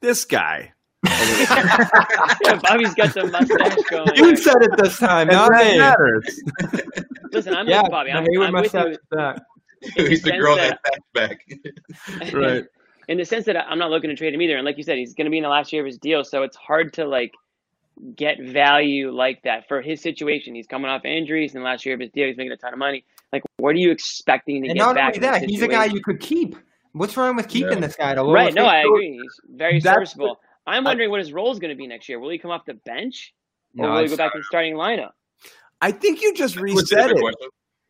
this 0.00 0.24
guy. 0.24 0.72
yeah, 1.06 2.60
Bobby's 2.62 2.94
got 2.94 3.14
the 3.14 3.26
mustache 3.30 3.78
going. 3.90 4.14
You 4.16 4.36
said 4.36 4.56
it 4.60 4.70
this 4.76 4.98
time, 4.98 5.28
And 5.28 5.36
not 5.36 5.50
me. 5.52 5.78
matters. 5.78 6.42
Listen, 7.32 7.54
I'm 7.54 7.66
Yeah, 7.68 7.82
with 7.82 7.90
Bobby. 7.90 8.12
I'm, 8.12 8.26
Hayward 8.30 8.48
I'm 8.48 8.54
with 8.54 8.72
mustache 8.74 8.86
you. 8.86 8.90
is 8.92 8.98
in 9.96 10.04
the 10.04 10.10
He's 10.10 10.22
the 10.22 10.32
girl 10.32 10.56
that- 10.56 10.78
that 10.84 11.00
back. 11.14 11.46
Right. 12.34 12.64
in 13.08 13.18
the 13.18 13.24
sense 13.24 13.46
that 13.46 13.56
I'm 13.56 13.78
not 13.78 13.90
looking 13.90 14.10
to 14.10 14.16
trade 14.16 14.34
him 14.34 14.42
either. 14.42 14.56
And 14.56 14.64
like 14.64 14.76
you 14.76 14.82
said, 14.84 14.98
he's 14.98 15.14
going 15.14 15.24
to 15.24 15.30
be 15.30 15.38
in 15.38 15.42
the 15.42 15.48
last 15.48 15.72
year 15.72 15.82
of 15.82 15.86
his 15.86 15.96
deal, 15.98 16.22
so 16.24 16.42
it's 16.42 16.56
hard 16.56 16.92
to 16.94 17.06
like 17.06 17.32
get 18.14 18.38
value 18.42 19.10
like 19.10 19.42
that 19.44 19.66
for 19.68 19.80
his 19.80 20.00
situation. 20.02 20.54
He's 20.54 20.66
coming 20.66 20.90
off 20.90 21.04
injuries, 21.04 21.54
and 21.54 21.62
the 21.62 21.64
last 21.64 21.84
year 21.86 21.94
of 21.94 22.00
his 22.00 22.10
deal, 22.10 22.26
he's 22.28 22.36
making 22.36 22.52
a 22.52 22.56
ton 22.56 22.72
of 22.74 22.78
money. 22.78 23.04
Like, 23.32 23.42
what 23.58 23.70
are 23.70 23.78
you 23.78 23.90
expecting 23.90 24.62
to 24.62 24.68
And 24.68 24.76
get 24.76 24.82
not 24.84 24.94
back? 24.96 25.14
only 25.16 25.20
that, 25.20 25.48
he's 25.48 25.62
a 25.62 25.68
guy 25.68 25.86
you 25.86 26.00
could 26.02 26.20
keep. 26.20 26.56
What's 26.92 27.16
wrong 27.16 27.36
with 27.36 27.48
keeping 27.48 27.74
Yeah. 27.74 27.80
this 27.86 27.96
guy? 27.96 28.14
To 28.14 28.22
lower 28.22 28.34
right? 28.34 28.52
No, 28.52 28.64
I 28.66 28.80
agree. 28.80 29.12
He's 29.22 29.40
very 29.56 29.80
That's 29.80 29.94
serviceable. 29.94 30.40
I'm 30.66 30.84
wondering 30.84 31.10
what 31.10 31.20
his 31.20 31.32
role 31.32 31.50
is 31.52 31.58
going 31.58 31.70
to 31.70 31.76
be 31.76 31.86
next 31.86 32.08
year. 32.08 32.18
Will 32.20 32.30
he 32.30 32.38
come 32.38 32.50
off 32.50 32.64
the 32.66 32.74
bench, 32.74 33.34
or 33.78 33.86
No, 33.86 33.92
will 33.94 34.02
he 34.02 34.08
go 34.08 34.16
back 34.16 34.32
to 34.32 34.38
the 34.38 34.44
starting 34.44 34.74
lineup? 34.74 35.10
I 35.80 35.92
think 35.92 36.20
you 36.22 36.34
just 36.34 36.56
reset 36.56 37.10
it. 37.10 37.18
question. 37.18 37.48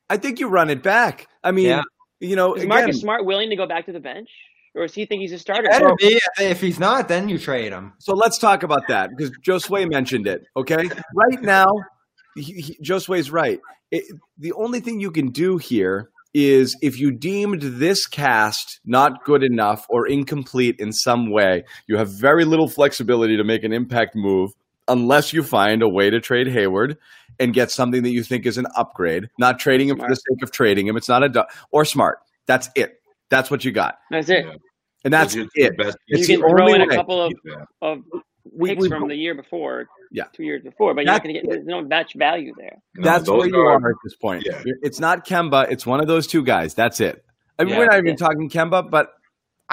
I 0.08 0.16
think 0.16 0.40
you 0.40 0.48
run 0.48 0.70
it 0.70 0.82
back. 0.82 1.26
I 1.42 1.50
mean, 1.50 1.66
Yeah. 1.66 1.82
you 2.20 2.36
know, 2.36 2.54
Is 2.54 2.62
again, 2.62 2.68
Marcus 2.68 3.00
Smart 3.00 3.24
willing 3.24 3.50
to 3.50 3.56
go 3.56 3.66
back 3.66 3.86
to 3.86 3.92
the 3.92 4.00
bench, 4.00 4.30
or 4.74 4.82
does 4.82 4.94
he 4.94 5.06
think 5.06 5.20
he's 5.20 5.32
a 5.32 5.38
starter? 5.38 5.68
Be. 5.98 6.20
If 6.38 6.60
he's 6.60 6.78
not, 6.78 7.08
then 7.08 7.28
you 7.28 7.38
trade 7.38 7.72
him. 7.72 7.92
So 7.98 8.14
let's 8.14 8.38
talk 8.38 8.62
about 8.62 8.86
that 8.88 9.10
because 9.16 9.30
Josue 9.38 9.90
mentioned 9.90 10.26
it. 10.26 10.44
Okay, 10.56 10.88
right 11.14 11.42
now, 11.42 11.66
he, 12.36 12.42
he, 12.60 12.78
Josue's 12.82 13.30
right. 13.30 13.60
It, 13.90 14.04
the 14.38 14.52
only 14.52 14.80
thing 14.80 15.00
you 15.00 15.10
can 15.10 15.30
do 15.30 15.58
here 15.58 16.10
is 16.34 16.76
if 16.82 16.98
you 16.98 17.10
deemed 17.10 17.60
this 17.62 18.06
cast 18.06 18.80
not 18.84 19.24
good 19.24 19.42
enough 19.42 19.84
or 19.88 20.06
incomplete 20.06 20.76
in 20.78 20.92
some 20.92 21.30
way, 21.30 21.64
you 21.86 21.96
have 21.96 22.08
very 22.10 22.44
little 22.44 22.68
flexibility 22.68 23.36
to 23.36 23.44
make 23.44 23.64
an 23.64 23.72
impact 23.72 24.14
move 24.14 24.50
unless 24.88 25.32
you 25.32 25.42
find 25.42 25.82
a 25.82 25.88
way 25.88 26.10
to 26.10 26.20
trade 26.20 26.48
Hayward 26.48 26.96
and 27.38 27.54
get 27.54 27.70
something 27.70 28.02
that 28.02 28.10
you 28.10 28.22
think 28.22 28.46
is 28.46 28.58
an 28.58 28.66
upgrade. 28.76 29.28
Not 29.38 29.58
trading 29.58 29.88
him 29.88 29.98
for 29.98 30.08
the 30.08 30.14
sake 30.16 30.42
of 30.42 30.50
trading 30.52 30.86
him. 30.86 30.96
It's 30.96 31.08
not 31.08 31.22
a 31.22 31.28
du- 31.28 31.46
or 31.70 31.84
smart. 31.84 32.18
That's 32.46 32.68
it. 32.74 33.00
That's 33.28 33.50
what 33.50 33.64
you 33.64 33.70
got, 33.72 33.98
That's 34.10 34.28
it. 34.28 34.44
And 35.04 35.12
that's 35.14 35.34
it. 35.36 35.76
best 35.78 35.96
you 36.08 36.18
the 36.18 36.26
can 36.26 36.40
throw 36.40 36.60
only 36.60 36.74
in 36.74 36.82
a 36.82 36.94
couple 36.94 37.22
of, 37.22 37.32
Yeah. 37.44 37.64
of 37.80 38.02
We- 38.52 38.70
picks 38.70 38.82
we- 38.82 38.88
from 38.88 39.08
the 39.08 39.16
year 39.16 39.34
before, 39.34 39.86
Yeah. 40.10 40.24
two 40.32 40.42
years 40.44 40.62
before, 40.62 40.94
but 40.94 41.04
you're 41.04 41.12
not 41.12 41.22
going 41.22 41.34
to 41.34 41.40
get 41.40 41.48
there's 41.50 41.66
no 41.66 41.82
match 41.82 42.14
value 42.16 42.52
there. 42.58 42.76
No, 42.96 43.04
That's 43.04 43.26
those 43.26 43.38
where 43.38 43.48
you 43.48 43.56
are- 43.60 43.72
are 43.74 43.90
at 43.90 43.96
this 44.04 44.16
point. 44.16 44.44
Yeah. 44.46 44.60
It's 44.82 45.00
not 45.00 45.26
Kemba. 45.26 45.70
It's 45.70 45.86
one 45.86 46.00
of 46.00 46.06
those 46.06 46.26
two 46.26 46.42
guys. 46.42 46.74
That's 46.74 47.00
it. 47.00 47.24
I 47.58 47.64
mean, 47.64 47.74
Yeah. 47.74 47.78
we're 47.80 47.86
not 47.86 47.98
even 47.98 48.16
talking 48.16 48.48
Kemba, 48.48 48.90
but 48.90 49.08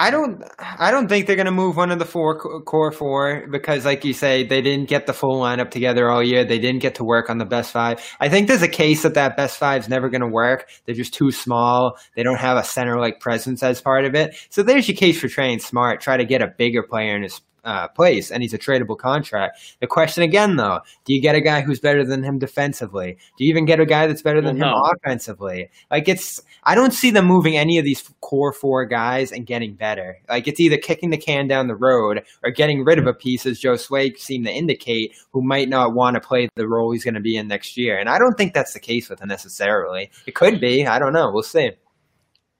I 0.00 0.12
don't. 0.12 0.44
I 0.60 0.92
don't 0.92 1.08
think 1.08 1.26
they're 1.26 1.34
going 1.34 1.46
to 1.46 1.50
move 1.50 1.76
one 1.76 1.90
of 1.90 1.98
the 1.98 2.04
four 2.04 2.38
core 2.38 2.92
four 2.92 3.48
because, 3.50 3.84
like 3.84 4.04
you 4.04 4.12
say, 4.12 4.44
they 4.44 4.62
didn't 4.62 4.88
get 4.88 5.06
the 5.06 5.12
full 5.12 5.40
lineup 5.40 5.70
together 5.72 6.08
all 6.08 6.22
year. 6.22 6.44
They 6.44 6.60
didn't 6.60 6.82
get 6.82 6.94
to 6.96 7.04
work 7.04 7.28
on 7.28 7.38
the 7.38 7.44
best 7.44 7.72
five. 7.72 7.98
I 8.20 8.28
think 8.28 8.46
there's 8.46 8.62
a 8.62 8.68
case 8.68 9.02
that 9.02 9.14
that 9.14 9.36
best 9.36 9.58
five 9.58 9.82
is 9.82 9.88
never 9.88 10.08
going 10.08 10.20
to 10.20 10.28
work. 10.28 10.68
They're 10.86 10.94
just 10.94 11.14
too 11.14 11.32
small. 11.32 11.98
They 12.14 12.22
don't 12.22 12.38
have 12.38 12.56
a 12.56 12.62
center 12.62 13.00
like 13.00 13.18
presence 13.18 13.60
as 13.64 13.80
part 13.80 14.04
of 14.04 14.14
it. 14.14 14.36
So 14.50 14.62
there's 14.62 14.86
your 14.86 14.96
case 14.96 15.18
for 15.20 15.26
trading 15.26 15.58
smart. 15.58 16.00
Try 16.00 16.16
to 16.16 16.24
get 16.24 16.42
a 16.42 16.46
bigger 16.56 16.84
player 16.84 17.16
in 17.16 17.24
his 17.24 17.40
uh, 17.68 17.86
place, 17.88 18.30
and 18.30 18.42
he's 18.42 18.54
a 18.54 18.58
tradable 18.58 18.96
contract. 18.96 19.76
The 19.80 19.86
question 19.86 20.22
again, 20.22 20.56
though, 20.56 20.80
do 21.04 21.12
you 21.14 21.20
get 21.20 21.34
a 21.34 21.40
guy 21.40 21.60
who's 21.60 21.80
better 21.80 22.02
than 22.02 22.22
him 22.22 22.38
defensively? 22.38 23.18
Do 23.36 23.44
you 23.44 23.50
even 23.50 23.66
get 23.66 23.78
a 23.78 23.84
guy 23.84 24.06
that's 24.06 24.22
better 24.22 24.40
than 24.40 24.58
Well, 24.58 24.68
him 24.68 24.82
no. 24.82 24.92
offensively? 25.04 25.70
Like 25.90 26.08
it's, 26.08 26.40
I 26.64 26.74
don't 26.74 26.94
see 26.94 27.10
them 27.10 27.26
moving 27.26 27.58
any 27.58 27.76
of 27.78 27.84
these 27.84 28.02
core 28.22 28.54
four 28.54 28.86
guys 28.86 29.32
and 29.32 29.44
getting 29.46 29.74
better. 29.74 30.18
Like 30.30 30.48
it's 30.48 30.60
either 30.60 30.78
kicking 30.78 31.10
the 31.10 31.18
can 31.18 31.46
down 31.46 31.66
the 31.68 31.76
road 31.76 32.24
or 32.42 32.50
getting 32.50 32.84
rid 32.84 32.98
of 32.98 33.06
a 33.06 33.12
piece, 33.12 33.44
as 33.44 33.60
Josue 33.60 34.18
seemed 34.18 34.46
to 34.46 34.52
indicate, 34.52 35.12
who 35.32 35.42
might 35.42 35.68
not 35.68 35.92
want 35.92 36.14
to 36.14 36.20
play 36.20 36.48
the 36.56 36.66
role 36.66 36.90
he's 36.92 37.04
going 37.04 37.14
to 37.14 37.20
be 37.20 37.36
in 37.36 37.48
next 37.48 37.76
year. 37.76 37.98
And 37.98 38.08
I 38.08 38.18
don't 38.18 38.38
think 38.38 38.54
that's 38.54 38.72
the 38.72 38.80
case 38.80 39.10
with 39.10 39.20
him 39.20 39.28
necessarily. 39.28 40.10
It 40.26 40.34
could 40.34 40.58
be. 40.58 40.86
I 40.86 40.98
don't 40.98 41.12
know. 41.12 41.30
We'll 41.30 41.42
see. 41.42 41.72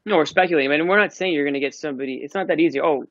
No, 0.05 0.17
we're 0.17 0.27
speculating. 0.27 0.71
I 0.71 0.77
mean, 0.77 0.87
we're 0.87 0.99
not 0.99 1.13
saying 1.15 1.33
you're 1.33 1.45
going 1.45 1.55
to 1.55 1.61
get 1.61 1.75
somebody. 1.75 2.21
It's 2.23 2.35
not 2.35 2.47
that 2.49 2.61
easy. 2.61 2.81
Oh, 2.81 3.05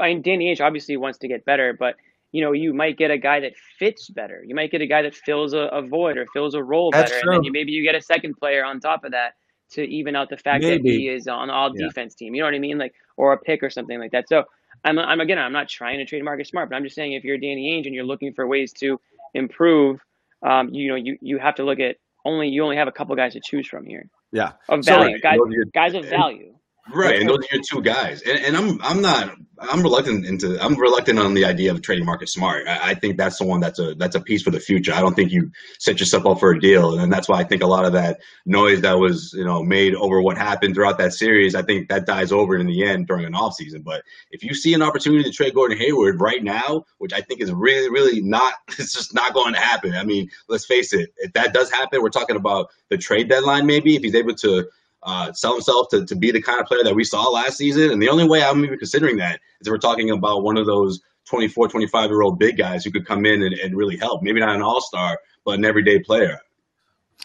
I 0.00 0.08
mean, 0.08 0.22
Danny 0.22 0.52
Ainge 0.54 0.60
obviously 0.60 0.96
wants 0.96 1.18
to 1.18 1.28
get 1.28 1.44
better, 1.44 1.72
but 1.78 1.96
you 2.32 2.44
know, 2.44 2.52
you 2.52 2.72
might 2.72 2.96
get 2.96 3.10
a 3.10 3.18
guy 3.18 3.40
that 3.40 3.54
fits 3.78 4.08
better. 4.08 4.44
You 4.46 4.54
might 4.54 4.70
get 4.70 4.80
a 4.80 4.86
guy 4.86 5.02
that 5.02 5.14
fills 5.16 5.52
a, 5.52 5.62
a 5.72 5.82
void 5.82 6.16
or 6.16 6.26
fills 6.32 6.54
a 6.54 6.62
role 6.62 6.90
That's 6.92 7.10
better, 7.10 7.20
true. 7.22 7.32
and 7.34 7.38
then 7.40 7.44
you, 7.44 7.52
maybe 7.52 7.72
you 7.72 7.82
get 7.82 7.96
a 7.96 8.00
second 8.00 8.34
player 8.36 8.64
on 8.64 8.78
top 8.78 9.04
of 9.04 9.10
that 9.12 9.34
to 9.72 9.82
even 9.82 10.14
out 10.14 10.28
the 10.30 10.36
fact 10.36 10.62
that 10.70 10.80
he 10.84 11.08
is 11.08 11.26
on 11.28 11.50
all 11.50 11.72
Yeah. 11.74 11.86
defense 11.86 12.14
team. 12.14 12.34
You 12.34 12.42
know 12.42 12.46
what 12.46 12.54
I 12.54 12.58
mean? 12.60 12.78
Like, 12.78 12.94
or 13.16 13.32
a 13.32 13.38
pick 13.38 13.62
or 13.64 13.70
something 13.70 13.98
like 13.98 14.12
that. 14.12 14.28
So, 14.28 14.44
I'm, 14.84 14.98
I'm 14.98 15.20
again, 15.20 15.38
I'm 15.38 15.52
not 15.52 15.68
trying 15.68 15.98
to 15.98 16.04
trade 16.04 16.22
Marcus 16.24 16.48
Smart, 16.48 16.70
but 16.70 16.76
I'm 16.76 16.84
just 16.84 16.94
saying 16.94 17.12
if 17.12 17.24
you're 17.24 17.36
Danny 17.38 17.72
Ainge 17.76 17.86
and 17.86 17.94
you're 17.94 18.04
looking 18.04 18.32
for 18.32 18.46
ways 18.46 18.72
to 18.74 19.00
improve, 19.34 20.00
um, 20.42 20.68
you 20.72 20.88
know, 20.88 20.94
you 20.94 21.18
you 21.20 21.38
have 21.38 21.56
to 21.56 21.64
look 21.64 21.80
at 21.80 21.96
only 22.24 22.48
you 22.48 22.62
only 22.62 22.76
have 22.76 22.88
a 22.88 22.92
couple 22.92 23.14
guys 23.16 23.32
to 23.34 23.40
choose 23.44 23.66
from 23.66 23.84
here. 23.84 24.08
Yeah, 24.32 24.52
of 24.68 24.84
value, 24.84 25.18
guys, 25.20 25.38
those 25.38 25.48
are 25.48 25.52
your- 25.52 25.64
guys 25.74 25.94
of 25.94 26.04
value. 26.04 26.54
Right, 26.94 27.20
and 27.20 27.28
those 27.28 27.38
are 27.38 27.54
your 27.54 27.62
two 27.62 27.82
guys. 27.82 28.22
And, 28.22 28.38
and 28.38 28.56
I'm 28.56 28.80
I'm 28.82 29.02
not 29.02 29.36
I'm 29.60 29.82
reluctant 29.82 30.24
into 30.24 30.58
I'm 30.62 30.74
reluctant 30.74 31.18
on 31.18 31.34
the 31.34 31.44
idea 31.44 31.70
of 31.70 31.82
trading 31.82 32.06
Marcus 32.06 32.32
Smart. 32.32 32.66
I, 32.66 32.90
I 32.90 32.94
think 32.94 33.18
that's 33.18 33.38
the 33.38 33.44
one 33.44 33.60
that's 33.60 33.78
a 33.78 33.94
that's 33.94 34.16
a 34.16 34.20
piece 34.20 34.42
for 34.42 34.50
the 34.50 34.60
future. 34.60 34.92
I 34.92 35.00
don't 35.00 35.14
think 35.14 35.32
you 35.32 35.50
set 35.78 36.00
yourself 36.00 36.24
up 36.24 36.40
for 36.40 36.52
a 36.52 36.60
deal, 36.60 36.98
and 36.98 37.12
that's 37.12 37.28
why 37.28 37.40
I 37.40 37.44
think 37.44 37.62
a 37.62 37.66
lot 37.66 37.84
of 37.84 37.92
that 37.92 38.20
noise 38.46 38.80
that 38.80 38.98
was 38.98 39.32
you 39.34 39.44
know 39.44 39.62
made 39.62 39.94
over 39.94 40.22
what 40.22 40.38
happened 40.38 40.74
throughout 40.74 40.98
that 40.98 41.12
series, 41.12 41.54
I 41.54 41.62
think 41.62 41.88
that 41.90 42.06
dies 42.06 42.32
over 42.32 42.56
in 42.56 42.66
the 42.66 42.84
end 42.84 43.06
during 43.06 43.26
an 43.26 43.34
offseason. 43.34 43.84
But 43.84 44.02
if 44.30 44.42
you 44.42 44.54
see 44.54 44.72
an 44.72 44.82
opportunity 44.82 45.24
to 45.24 45.30
trade 45.30 45.54
Gordon 45.54 45.76
Hayward 45.76 46.20
right 46.20 46.42
now, 46.42 46.84
which 46.98 47.12
I 47.12 47.20
think 47.20 47.42
is 47.42 47.52
really 47.52 47.90
really 47.90 48.22
not, 48.22 48.54
it's 48.78 48.94
just 48.94 49.14
not 49.14 49.34
going 49.34 49.52
to 49.54 49.60
happen. 49.60 49.94
I 49.94 50.04
mean, 50.04 50.30
let's 50.48 50.64
face 50.64 50.94
it, 50.94 51.12
if 51.18 51.34
that 51.34 51.52
does 51.52 51.70
happen, 51.70 52.02
we're 52.02 52.08
talking 52.08 52.36
about 52.36 52.70
the 52.88 52.96
trade 52.96 53.28
deadline 53.28 53.66
maybe 53.66 53.94
if 53.94 54.02
he's 54.02 54.14
able 54.14 54.34
to 54.36 54.68
uh, 55.02 55.32
sell 55.32 55.52
himself 55.52 55.88
to, 55.90 56.04
to 56.04 56.14
be 56.14 56.30
the 56.30 56.42
kind 56.42 56.60
of 56.60 56.66
player 56.66 56.82
that 56.84 56.94
we 56.94 57.04
saw 57.04 57.28
last 57.28 57.56
season. 57.56 57.90
And 57.90 58.02
the 58.02 58.08
only 58.08 58.28
way 58.28 58.42
I'm 58.42 58.64
even 58.64 58.78
considering 58.78 59.16
that 59.18 59.40
is 59.60 59.66
if 59.66 59.70
we're 59.70 59.78
talking 59.78 60.10
about 60.10 60.42
one 60.42 60.56
of 60.56 60.66
those 60.66 61.00
24, 61.26 61.68
25 61.68 62.10
year 62.10 62.22
old 62.22 62.38
big 62.38 62.56
guys 62.56 62.84
who 62.84 62.90
could 62.90 63.06
come 63.06 63.24
in 63.24 63.42
and, 63.42 63.54
and 63.54 63.76
really 63.76 63.96
help. 63.96 64.22
Maybe 64.22 64.40
not 64.40 64.54
an 64.54 64.62
all 64.62 64.80
star, 64.80 65.18
but 65.44 65.58
an 65.58 65.64
everyday 65.64 66.00
player. 66.00 66.38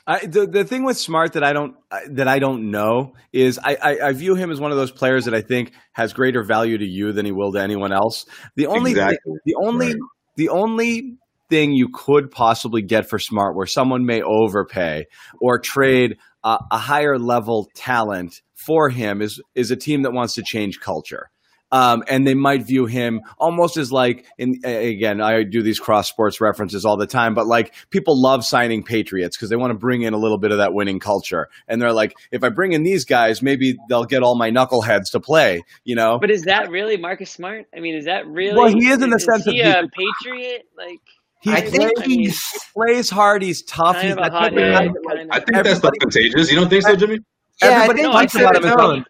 I, 0.07 0.25
the 0.25 0.45
the 0.45 0.63
thing 0.63 0.83
with 0.83 0.97
Smart 0.97 1.33
that 1.33 1.43
I 1.43 1.53
don't 1.53 1.75
that 2.09 2.27
I 2.27 2.37
don't 2.37 2.69
know 2.69 3.13
is 3.33 3.57
I, 3.63 3.75
I, 3.81 4.07
I 4.07 4.11
view 4.11 4.35
him 4.35 4.51
as 4.51 4.59
one 4.59 4.71
of 4.71 4.77
those 4.77 4.91
players 4.91 5.25
that 5.25 5.33
I 5.33 5.41
think 5.41 5.71
has 5.93 6.13
greater 6.13 6.43
value 6.43 6.77
to 6.77 6.85
you 6.85 7.11
than 7.11 7.25
he 7.25 7.31
will 7.31 7.51
to 7.53 7.59
anyone 7.59 7.91
else. 7.91 8.25
The 8.55 8.67
only 8.67 8.91
Exactly. 8.91 9.33
the 9.45 9.55
only 9.55 9.87
Right. 9.87 9.95
the 10.35 10.49
only 10.49 11.17
thing 11.49 11.73
you 11.73 11.89
could 11.89 12.31
possibly 12.31 12.81
get 12.81 13.09
for 13.09 13.19
Smart 13.19 13.55
where 13.55 13.67
someone 13.67 14.05
may 14.05 14.21
overpay 14.21 15.05
or 15.39 15.59
trade 15.59 16.17
a, 16.43 16.59
a 16.71 16.77
higher 16.77 17.17
level 17.17 17.69
talent 17.75 18.41
for 18.53 18.89
him 18.89 19.21
is 19.21 19.41
is 19.53 19.71
a 19.71 19.75
team 19.75 20.03
that 20.03 20.11
wants 20.11 20.35
to 20.35 20.43
change 20.43 20.79
culture. 20.79 21.29
Um, 21.71 22.03
and 22.07 22.25
they 22.25 22.35
might 22.35 22.63
view 22.63 22.85
him 22.85 23.21
almost 23.37 23.75
as 23.75 23.91
like, 23.91 24.25
in 24.37 24.59
again, 24.63 25.19
I 25.19 25.43
do 25.43 25.61
these 25.63 25.79
cross 25.79 26.07
sports 26.07 26.39
references 26.39 26.85
all 26.85 26.95
the 26.95 27.07
time, 27.07 27.33
but 27.33 27.47
like 27.47 27.73
people 27.89 28.21
love 28.21 28.45
signing 28.45 28.83
Patriots 28.83 29.35
because 29.35 29.49
they 29.49 29.55
want 29.55 29.71
to 29.71 29.77
bring 29.77 30.03
in 30.03 30.13
a 30.13 30.17
little 30.17 30.37
bit 30.37 30.51
of 30.51 30.59
that 30.59 30.73
winning 30.73 30.99
culture. 30.99 31.49
And 31.67 31.81
they're 31.81 31.91
like, 31.91 32.13
if 32.31 32.43
I 32.43 32.49
bring 32.49 32.73
in 32.73 32.83
these 32.83 33.03
guys, 33.03 33.41
maybe 33.41 33.77
they'll 33.89 34.05
get 34.05 34.21
all 34.21 34.37
my 34.37 34.51
knuckleheads 34.51 35.11
to 35.13 35.19
play, 35.19 35.63
you 35.83 35.95
know? 35.95 36.19
But 36.19 36.31
is 36.31 36.43
that 36.43 36.69
really 36.69 36.97
Marcus 36.97 37.31
Smart? 37.31 37.65
I 37.75 37.79
mean, 37.79 37.95
is 37.95 38.05
that 38.05 38.27
really? 38.27 38.55
Well, 38.55 38.69
he 38.69 38.87
is 38.87 39.01
in 39.01 39.09
the 39.09 39.17
is 39.17 39.25
sense 39.25 39.43
he 39.43 39.59
of 39.61 39.67
a 39.67 39.89
patriot? 39.89 40.67
Like, 40.77 41.01
He 41.45 41.51
I 41.53 41.61
think 41.61 41.91
I 42.01 42.07
mean, 42.07 42.19
he's. 42.21 42.43
plays 42.73 43.07
hard, 43.09 43.43
he's 43.43 43.61
tough, 43.63 43.95
kind 43.97 44.07
he's 44.07 44.11
of 44.13 44.17
a 44.17 44.31
hot 44.31 44.39
type 44.49 44.53
guy 44.55 44.81
head. 44.83 44.91
that, 44.93 45.27
I 45.29 45.39
think 45.39 45.51
that's 45.53 45.67
Everybody- 45.69 45.99
contagious. 45.99 46.51
You 46.51 46.59
don't 46.59 46.69
think 46.69 46.83
so, 46.83 46.95
Jimmy? 46.95 47.19
Yeah, 47.61 47.69
I 47.69 47.71
everybody 47.73 47.99
think 48.01 48.11
no, 48.11 48.17
I 48.17 48.21
talks 48.23 48.33
he's 48.33 48.41
said 48.41 48.41
about 48.41 48.53
got 48.53 48.95
him 48.97 49.05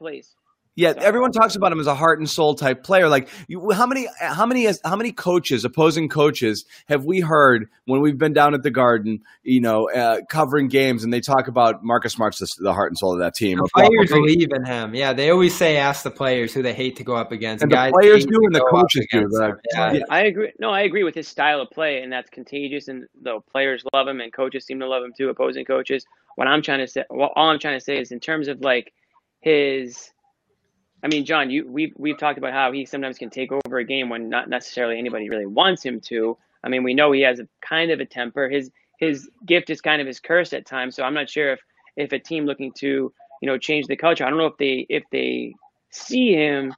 his 0.75 0.87
as 0.87 0.95
that's 0.95 1.05
how 1.05 1.05
own. 1.05 1.05
he 1.05 1.05
plays. 1.05 1.05
Yeah, 1.05 1.07
everyone 1.07 1.31
talks 1.31 1.55
about 1.55 1.71
him 1.71 1.79
as 1.79 1.87
a 1.87 1.95
heart 1.95 2.19
and 2.19 2.29
soul 2.29 2.55
type 2.55 2.83
player. 2.83 3.07
Like, 3.07 3.29
you, 3.47 3.71
how 3.71 3.85
many, 3.85 4.07
how 4.19 4.45
many, 4.45 4.67
how 4.83 4.95
many 4.95 5.11
coaches, 5.11 5.63
opposing 5.65 6.09
coaches, 6.09 6.65
have 6.87 7.05
we 7.05 7.21
heard 7.21 7.69
when 7.85 8.01
we've 8.01 8.17
been 8.17 8.33
down 8.33 8.53
at 8.53 8.63
the 8.63 8.71
Garden, 8.71 9.21
you 9.43 9.61
know, 9.61 9.89
uh, 9.89 10.21
covering 10.29 10.67
games, 10.67 11.03
and 11.03 11.13
they 11.13 11.21
talk 11.21 11.47
about 11.47 11.83
Marcus 11.83 12.13
Smart's 12.13 12.39
the, 12.39 12.63
the 12.63 12.73
heart 12.73 12.91
and 12.91 12.97
soul 12.97 13.13
of 13.13 13.19
that 13.19 13.35
team. 13.35 13.57
The 13.57 13.69
players 13.73 14.11
Paul- 14.11 14.21
believe 14.21 14.51
in 14.51 14.65
him. 14.65 14.93
Yeah, 14.93 15.13
they 15.13 15.29
always 15.29 15.55
say 15.55 15.77
ask 15.77 16.03
the 16.03 16.11
players 16.11 16.53
who 16.53 16.61
they 16.61 16.73
hate 16.73 16.97
to 16.97 17.03
go 17.03 17.15
up 17.15 17.31
against. 17.31 17.63
And 17.63 17.71
the 17.71 17.75
Guys 17.75 17.91
players 17.91 18.25
do 18.25 18.39
and 18.43 18.55
the 18.55 18.59
coaches 18.61 19.07
do, 19.11 19.19
against 19.19 19.39
right. 19.39 19.53
Yeah. 19.73 19.93
Yeah. 19.93 20.03
I 20.09 20.23
agree. 20.23 20.51
No, 20.59 20.71
I 20.71 20.81
agree 20.81 21.03
with 21.03 21.15
his 21.15 21.27
style 21.27 21.61
of 21.61 21.69
play, 21.69 22.01
and 22.01 22.11
that's 22.11 22.29
contagious. 22.29 22.87
And 22.87 23.05
the 23.21 23.39
players 23.51 23.83
love 23.93 24.07
him, 24.07 24.19
and 24.19 24.33
coaches 24.33 24.65
seem 24.65 24.79
to 24.81 24.87
love 24.87 25.03
him 25.03 25.13
too. 25.17 25.29
Opposing 25.29 25.65
coaches. 25.65 26.05
What 26.35 26.47
I'm 26.47 26.61
trying 26.61 26.79
to 26.79 26.87
say, 26.87 27.03
well, 27.09 27.31
all 27.35 27.49
I'm 27.49 27.59
trying 27.59 27.79
to 27.79 27.83
say 27.83 27.97
is 27.97 28.11
in 28.11 28.19
terms 28.19 28.47
of 28.47 28.59
like 28.61 28.93
his. 29.39 30.11
I 31.05 31.07
mean, 31.07 31.23
John, 31.23 31.51
you 31.51 31.67
we've 31.67 31.93
we've 31.97 32.17
talked 32.17 32.39
about 32.39 32.51
how 32.51 32.71
he 32.71 32.83
sometimes 32.83 33.19
can 33.19 33.29
take 33.29 33.51
over 33.51 33.77
a 33.77 33.83
game 33.83 34.09
when 34.09 34.27
not 34.27 34.49
necessarily 34.49 34.97
anybody 34.97 35.29
really 35.29 35.45
wants 35.45 35.85
him 35.85 36.01
to. 36.01 36.35
I 36.63 36.69
mean, 36.69 36.81
we 36.81 36.95
know 36.95 37.11
he 37.11 37.21
has 37.21 37.39
a 37.39 37.47
kind 37.61 37.91
of 37.91 37.99
a 37.99 38.05
temper. 38.05 38.49
His 38.49 38.71
his 38.97 39.29
gift 39.45 39.69
is 39.69 39.81
kind 39.81 40.01
of 40.01 40.07
his 40.07 40.19
curse 40.19 40.51
at 40.51 40.65
times. 40.65 40.95
So 40.95 41.03
I'm 41.03 41.13
not 41.13 41.29
sure 41.29 41.53
if 41.53 41.59
if 41.95 42.11
a 42.11 42.17
team 42.17 42.47
looking 42.47 42.71
to 42.77 43.13
you 43.39 43.47
know 43.47 43.55
change 43.59 43.85
the 43.85 43.95
culture. 43.95 44.25
I 44.25 44.31
don't 44.31 44.39
know 44.39 44.47
if 44.47 44.57
they 44.57 44.87
if 44.89 45.03
they 45.11 45.53
see 45.91 46.33
him. 46.33 46.73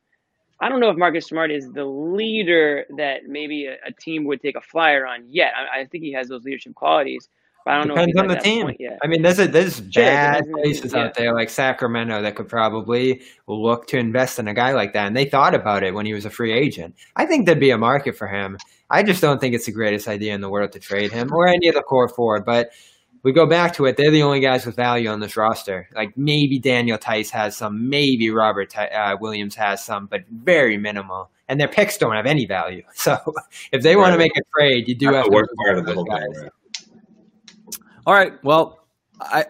I 0.60 0.68
don't 0.68 0.82
know 0.82 0.90
if 0.90 0.98
Marcus 0.98 1.28
Smart 1.28 1.50
is 1.50 1.72
the 1.72 1.86
leader 1.86 2.86
that 2.98 3.28
maybe 3.28 3.68
a, 3.68 3.76
a 3.86 3.94
team 3.94 4.26
would 4.26 4.42
take 4.42 4.58
a 4.58 4.62
flyer 4.62 5.08
on 5.08 5.24
yet. 5.30 5.54
I, 5.56 5.82
I 5.82 5.86
think 5.86 6.04
he 6.04 6.12
has 6.12 6.28
those 6.28 6.44
leadership 6.44 6.76
qualities, 6.76 7.30
but 7.68 7.74
I 7.74 7.78
don't 7.80 7.90
know 7.90 7.96
Depends 7.96 8.14
he's 8.14 8.16
on 8.18 8.28
the 8.28 8.36
team. 8.38 8.72
I 9.04 9.08
mean, 9.08 9.22
there's 9.24 9.40
a, 9.40 9.48
there's 9.48 9.82
Sure, 9.90 10.06
bad 10.06 10.46
depends 10.46 10.48
on 10.48 10.62
the 10.62 10.64
team, 10.64 10.64
places 10.64 10.94
yeah. 10.94 11.04
out 11.04 11.16
there 11.16 11.34
like 11.34 11.50
Sacramento 11.50 12.22
that 12.22 12.36
could 12.36 12.48
probably 12.48 13.22
look 13.48 13.88
to 13.88 13.98
invest 13.98 14.40
in 14.40 14.48
a 14.48 14.54
guy 14.54 14.72
like 14.74 14.94
that, 14.94 15.08
and 15.08 15.18
they 15.18 15.26
thought 15.26 15.54
about 15.54 15.84
it 15.84 15.94
when 15.94 16.06
he 16.06 16.14
was 16.14 16.26
a 16.26 16.30
free 16.30 16.54
agent. 16.54 16.96
I 17.18 17.26
think 17.26 17.46
there'd 17.46 17.60
be 17.60 17.72
a 17.72 17.78
market 17.78 18.16
for 18.18 18.28
him. 18.28 18.58
I 18.90 19.04
just 19.04 19.22
don't 19.22 19.42
think 19.42 19.54
it's 19.54 19.66
the 19.66 19.74
greatest 19.74 20.08
idea 20.08 20.34
in 20.34 20.42
the 20.42 20.50
world 20.50 20.72
to 20.74 20.80
trade 20.80 21.12
him 21.12 21.34
or 21.34 21.48
any 21.48 21.68
of 21.68 21.76
the 21.76 21.82
core 21.84 22.08
forward. 22.08 22.46
But 22.46 22.72
we 23.24 23.34
go 23.34 23.46
back 23.46 23.74
to 23.76 23.86
it; 23.86 23.98
they're 23.98 24.12
the 24.12 24.24
only 24.24 24.40
guys 24.40 24.66
with 24.66 24.76
value 24.78 25.10
on 25.10 25.20
this 25.20 25.36
roster. 25.36 25.90
Like 25.96 26.18
maybe 26.18 26.60
Daniel 26.60 26.98
Theis 26.98 27.30
has 27.32 27.58
some, 27.58 27.90
maybe 27.90 28.30
Robert 28.30 28.78
uh, 28.78 29.18
Williams 29.20 29.56
has 29.56 29.84
some, 29.84 30.08
but 30.08 30.24
very 30.32 30.78
minimal. 30.78 31.30
And 31.50 31.60
their 31.60 31.68
picks 31.70 31.98
don't 31.98 32.16
have 32.16 32.26
any 32.26 32.46
value. 32.46 32.84
So 32.96 33.18
if 33.72 33.84
they 33.84 33.96
want 33.98 34.14
to 34.14 34.18
make 34.18 34.38
a 34.38 34.42
trade, 34.56 34.88
you 34.88 34.96
do 34.96 35.12
That's 35.12 35.18
have 35.18 35.26
the 35.26 35.32
to 35.32 35.36
worst 35.36 35.52
move 35.52 35.58
part 35.66 35.78
of 35.80 35.86
the 35.86 35.94
whole 35.94 36.06
thing. 36.06 36.30
guys. 36.34 36.44
right? 36.44 36.52
All 38.08 38.14
right. 38.14 38.32
Well, 38.42 38.80
I, 39.20 39.46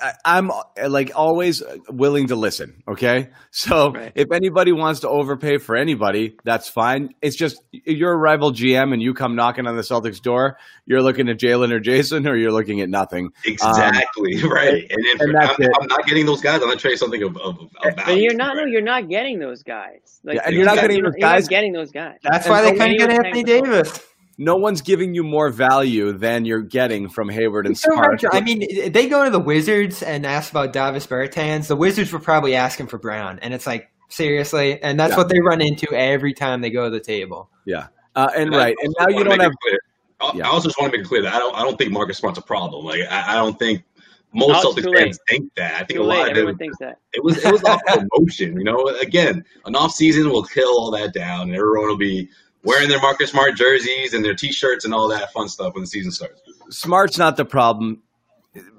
I 0.00 0.12
I'm 0.24 0.50
uh, 0.50 0.62
like 0.88 1.12
always 1.14 1.62
willing 1.90 2.28
to 2.28 2.36
listen. 2.36 2.82
Okay, 2.88 3.28
so 3.50 3.92
Right. 3.92 4.12
if 4.14 4.32
anybody 4.32 4.72
wants 4.72 5.00
to 5.00 5.08
overpay 5.10 5.58
for 5.58 5.76
anybody, 5.76 6.36
that's 6.44 6.70
fine. 6.70 7.10
It's 7.20 7.36
just 7.36 7.62
you're 7.70 8.12
a 8.12 8.16
rival 8.16 8.50
GM 8.52 8.94
and 8.94 9.02
you 9.02 9.12
come 9.12 9.36
knocking 9.36 9.66
on 9.66 9.76
the 9.76 9.82
Celtics 9.82 10.22
door. 10.22 10.56
You're 10.86 11.02
looking 11.02 11.28
at 11.28 11.36
Jaylen 11.38 11.70
or 11.70 11.80
Jayson, 11.80 12.26
or 12.26 12.34
you're 12.34 12.50
looking 12.50 12.80
at 12.80 12.88
nothing. 12.88 13.28
Exactly 13.44 14.42
right. 14.44 14.86
And 14.88 15.04
if 15.04 15.20
and 15.20 15.34
that's 15.34 15.50
I'm, 15.58 15.66
it. 15.66 15.70
I'm 15.78 15.86
not 15.88 16.06
getting 16.06 16.24
those 16.24 16.40
guys, 16.40 16.62
I'm 16.62 16.68
gonna 16.68 16.76
trade 16.80 16.96
something 16.96 17.22
of, 17.22 17.36
of, 17.36 17.58
of 17.84 17.96
value. 17.96 18.22
you're 18.22 18.34
not. 18.34 18.56
No, 18.56 18.64
you're 18.64 18.80
not 18.80 19.10
getting 19.10 19.38
those 19.38 19.62
guys. 19.62 20.20
Like 20.24 20.36
Yeah, 20.36 20.42
and 20.46 20.54
you're 20.54 20.64
not 20.64 20.76
getting 20.76 20.96
you're 20.96 21.10
those 21.10 21.18
you're 21.18 21.28
not 21.28 21.34
guys- 21.34 21.48
getting 21.48 21.72
those 21.74 21.90
guys. 21.90 22.16
That's 22.22 22.46
And 22.46 22.52
why 22.54 22.62
they 22.62 22.68
so 22.68 22.76
couldn't 22.78 22.96
get 22.96 23.08
many 23.10 23.26
Anthony 23.28 23.44
times- 23.44 23.62
Davis. 23.92 24.06
No 24.38 24.56
one's 24.56 24.82
giving 24.82 25.14
you 25.14 25.22
more 25.24 25.48
value 25.50 26.12
than 26.12 26.44
you're 26.44 26.60
getting 26.60 27.08
from 27.08 27.28
Hayward 27.30 27.66
and 27.66 27.76
So 27.76 27.90
Smart. 27.92 28.22
I 28.32 28.40
mean, 28.42 28.92
they 28.92 29.08
go 29.08 29.24
to 29.24 29.30
the 29.30 29.40
Wizards 29.40 30.02
and 30.02 30.26
ask 30.26 30.50
about 30.50 30.72
Davis 30.74 31.06
Bertans. 31.06 31.68
The 31.68 31.76
Wizards 31.76 32.12
were 32.12 32.18
probably 32.18 32.54
asking 32.54 32.88
for 32.88 32.98
Brown, 32.98 33.38
and 33.40 33.54
it's 33.54 33.66
like 33.66 33.90
seriously, 34.08 34.80
and 34.82 35.00
that's 35.00 35.12
Yeah. 35.12 35.16
what 35.16 35.28
they 35.30 35.40
run 35.40 35.60
into 35.62 35.90
every 35.94 36.34
time 36.34 36.60
they 36.60 36.70
go 36.70 36.84
to 36.84 36.90
the 36.90 37.00
table. 37.00 37.48
yeah, 37.64 37.86
uh, 38.14 38.28
and 38.36 38.54
I 38.54 38.58
right, 38.58 38.76
and 38.82 38.94
now 39.00 39.08
you 39.08 39.24
don't 39.24 39.40
have. 39.40 39.52
it 39.52 39.58
clear- 39.62 39.80
I- 40.20 40.32
Yeah. 40.34 40.46
I 40.46 40.50
also 40.50 40.68
just 40.68 40.78
want 40.80 40.92
to 40.92 40.98
make 40.98 41.04
it 41.04 41.08
clear 41.08 41.22
that 41.22 41.34
I 41.34 41.38
don't. 41.38 41.54
I 41.56 41.62
don't 41.62 41.76
think 41.78 41.92
Marcus 41.92 42.18
Smart's 42.18 42.38
a 42.38 42.42
problem. 42.42 42.84
Like 42.84 43.00
I, 43.10 43.32
I 43.32 43.34
don't 43.36 43.58
think 43.58 43.82
most 44.32 44.64
Oh, 44.64 44.72
it's 44.76 44.80
Celtics 44.86 44.96
fans 44.98 45.18
think 45.28 45.50
that. 45.56 45.74
I 45.74 45.78
think 45.78 45.98
Too 45.98 46.02
a 46.02 46.04
lot 46.04 46.14
late. 46.18 46.22
of 46.22 46.28
Everyone 46.30 46.52
them. 46.52 46.58
thinks 46.58 46.78
that. 46.78 46.98
It 47.14 47.22
was 47.24 47.42
it 47.44 47.50
was 47.52 47.62
off 47.64 47.80
promotion. 47.86 48.56
You 48.58 48.64
know, 48.64 48.86
again, 49.02 49.44
an 49.66 49.74
off 49.76 49.92
season 49.92 50.30
will 50.30 50.44
kill 50.44 50.68
all 50.78 50.90
that 50.92 51.12
down, 51.14 51.42
and 51.48 51.54
everyone 51.54 51.88
will 51.88 51.96
be 51.98 52.28
wearing 52.66 52.88
their 52.88 53.00
Marcus 53.00 53.30
Smart 53.30 53.54
jerseys 53.56 54.12
and 54.12 54.24
their 54.24 54.34
T-shirts 54.34 54.84
and 54.84 54.92
all 54.92 55.08
that 55.08 55.32
fun 55.32 55.48
stuff 55.48 55.72
when 55.74 55.82
the 55.82 55.86
season 55.86 56.10
starts. 56.12 56.42
Smart's 56.70 57.16
not 57.16 57.36
the 57.36 57.44
problem. 57.44 58.02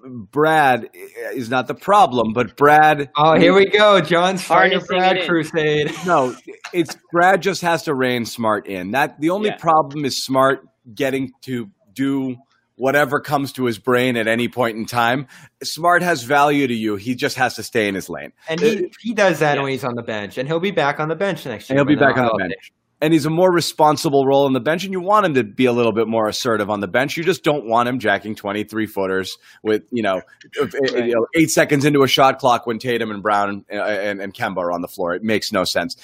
Brad 0.05 0.89
is 1.33 1.49
not 1.49 1.67
the 1.67 1.75
problem, 1.75 2.33
but 2.33 2.55
Brad. 2.57 3.09
Oh, 3.15 3.37
here 3.37 3.53
we 3.53 3.67
go, 3.67 4.01
John's 4.01 4.41
fire 4.41 4.69
Harnessing 4.69 4.87
Brad 4.87 5.27
crusade. 5.27 5.91
No, 6.05 6.35
it's 6.73 6.95
Brad 7.11 7.41
just 7.41 7.61
has 7.61 7.83
to 7.83 7.93
rein 7.93 8.25
Smart 8.25 8.67
in. 8.67 8.91
That 8.91 9.19
the 9.21 9.29
only 9.29 9.49
Yeah. 9.49 9.57
problem 9.57 10.03
is 10.05 10.23
Smart 10.23 10.67
getting 10.95 11.31
to 11.43 11.69
do 11.93 12.37
whatever 12.75 13.19
comes 13.19 13.51
to 13.53 13.65
his 13.65 13.77
brain 13.79 14.17
at 14.17 14.27
any 14.27 14.47
point 14.47 14.77
in 14.77 14.85
time. 14.85 15.27
Smart 15.63 16.01
has 16.01 16.23
value 16.23 16.67
to 16.67 16.73
you. 16.73 16.95
He 16.95 17.13
just 17.15 17.35
has 17.37 17.55
to 17.55 17.63
stay 17.63 17.87
in 17.87 17.95
his 17.95 18.09
lane. 18.09 18.31
And 18.47 18.59
he, 18.59 18.91
he 19.01 19.13
does 19.13 19.39
that 19.39 19.55
Yeah. 19.57 19.63
when 19.63 19.71
he's 19.71 19.83
on 19.83 19.95
the 19.95 20.03
bench, 20.03 20.37
and 20.37 20.47
he'll 20.47 20.59
be 20.59 20.71
back 20.71 20.99
on 20.99 21.07
the 21.09 21.15
bench 21.15 21.45
next 21.45 21.69
year. 21.69 21.77
And 21.79 21.87
he'll 21.89 21.95
be 21.95 21.99
back 21.99 22.17
on 22.17 22.23
the 22.23 22.29
healthy. 22.29 22.43
bench. 22.43 22.71
And 22.99 23.13
he's 23.13 23.27
a 23.27 23.29
more 23.29 23.51
responsible 23.51 24.25
role 24.25 24.45
on 24.45 24.53
the 24.53 24.59
bench, 24.59 24.83
and 24.83 24.91
you 24.91 24.99
want 24.99 25.25
him 25.25 25.35
to 25.35 25.43
be 25.43 25.65
a 25.65 25.71
little 25.71 25.91
bit 25.91 26.07
more 26.07 26.27
assertive 26.27 26.71
on 26.71 26.79
the 26.79 26.87
bench. 26.87 27.15
You 27.15 27.23
just 27.23 27.43
don't 27.43 27.65
want 27.65 27.87
him 27.87 27.99
jacking 27.99 28.33
twenty 28.33 28.63
three 28.63 28.87
footers 28.87 29.37
with 29.61 29.83
you 29.91 30.01
know, 30.01 30.21
you 30.55 31.13
know, 31.13 31.27
eight 31.35 31.51
seconds 31.51 31.85
into 31.85 32.01
a 32.01 32.07
shot 32.07 32.39
clock 32.39 32.65
when 32.65 32.79
Tatum 32.79 33.11
and 33.11 33.21
Brown 33.21 33.63
and, 33.69 33.79
and, 33.81 34.19
and 34.19 34.33
Kemba 34.33 34.57
are 34.57 34.71
on 34.71 34.81
the 34.81 34.87
floor. 34.87 35.13
It 35.13 35.21
makes 35.21 35.51
no 35.51 35.63
sense. 35.63 35.95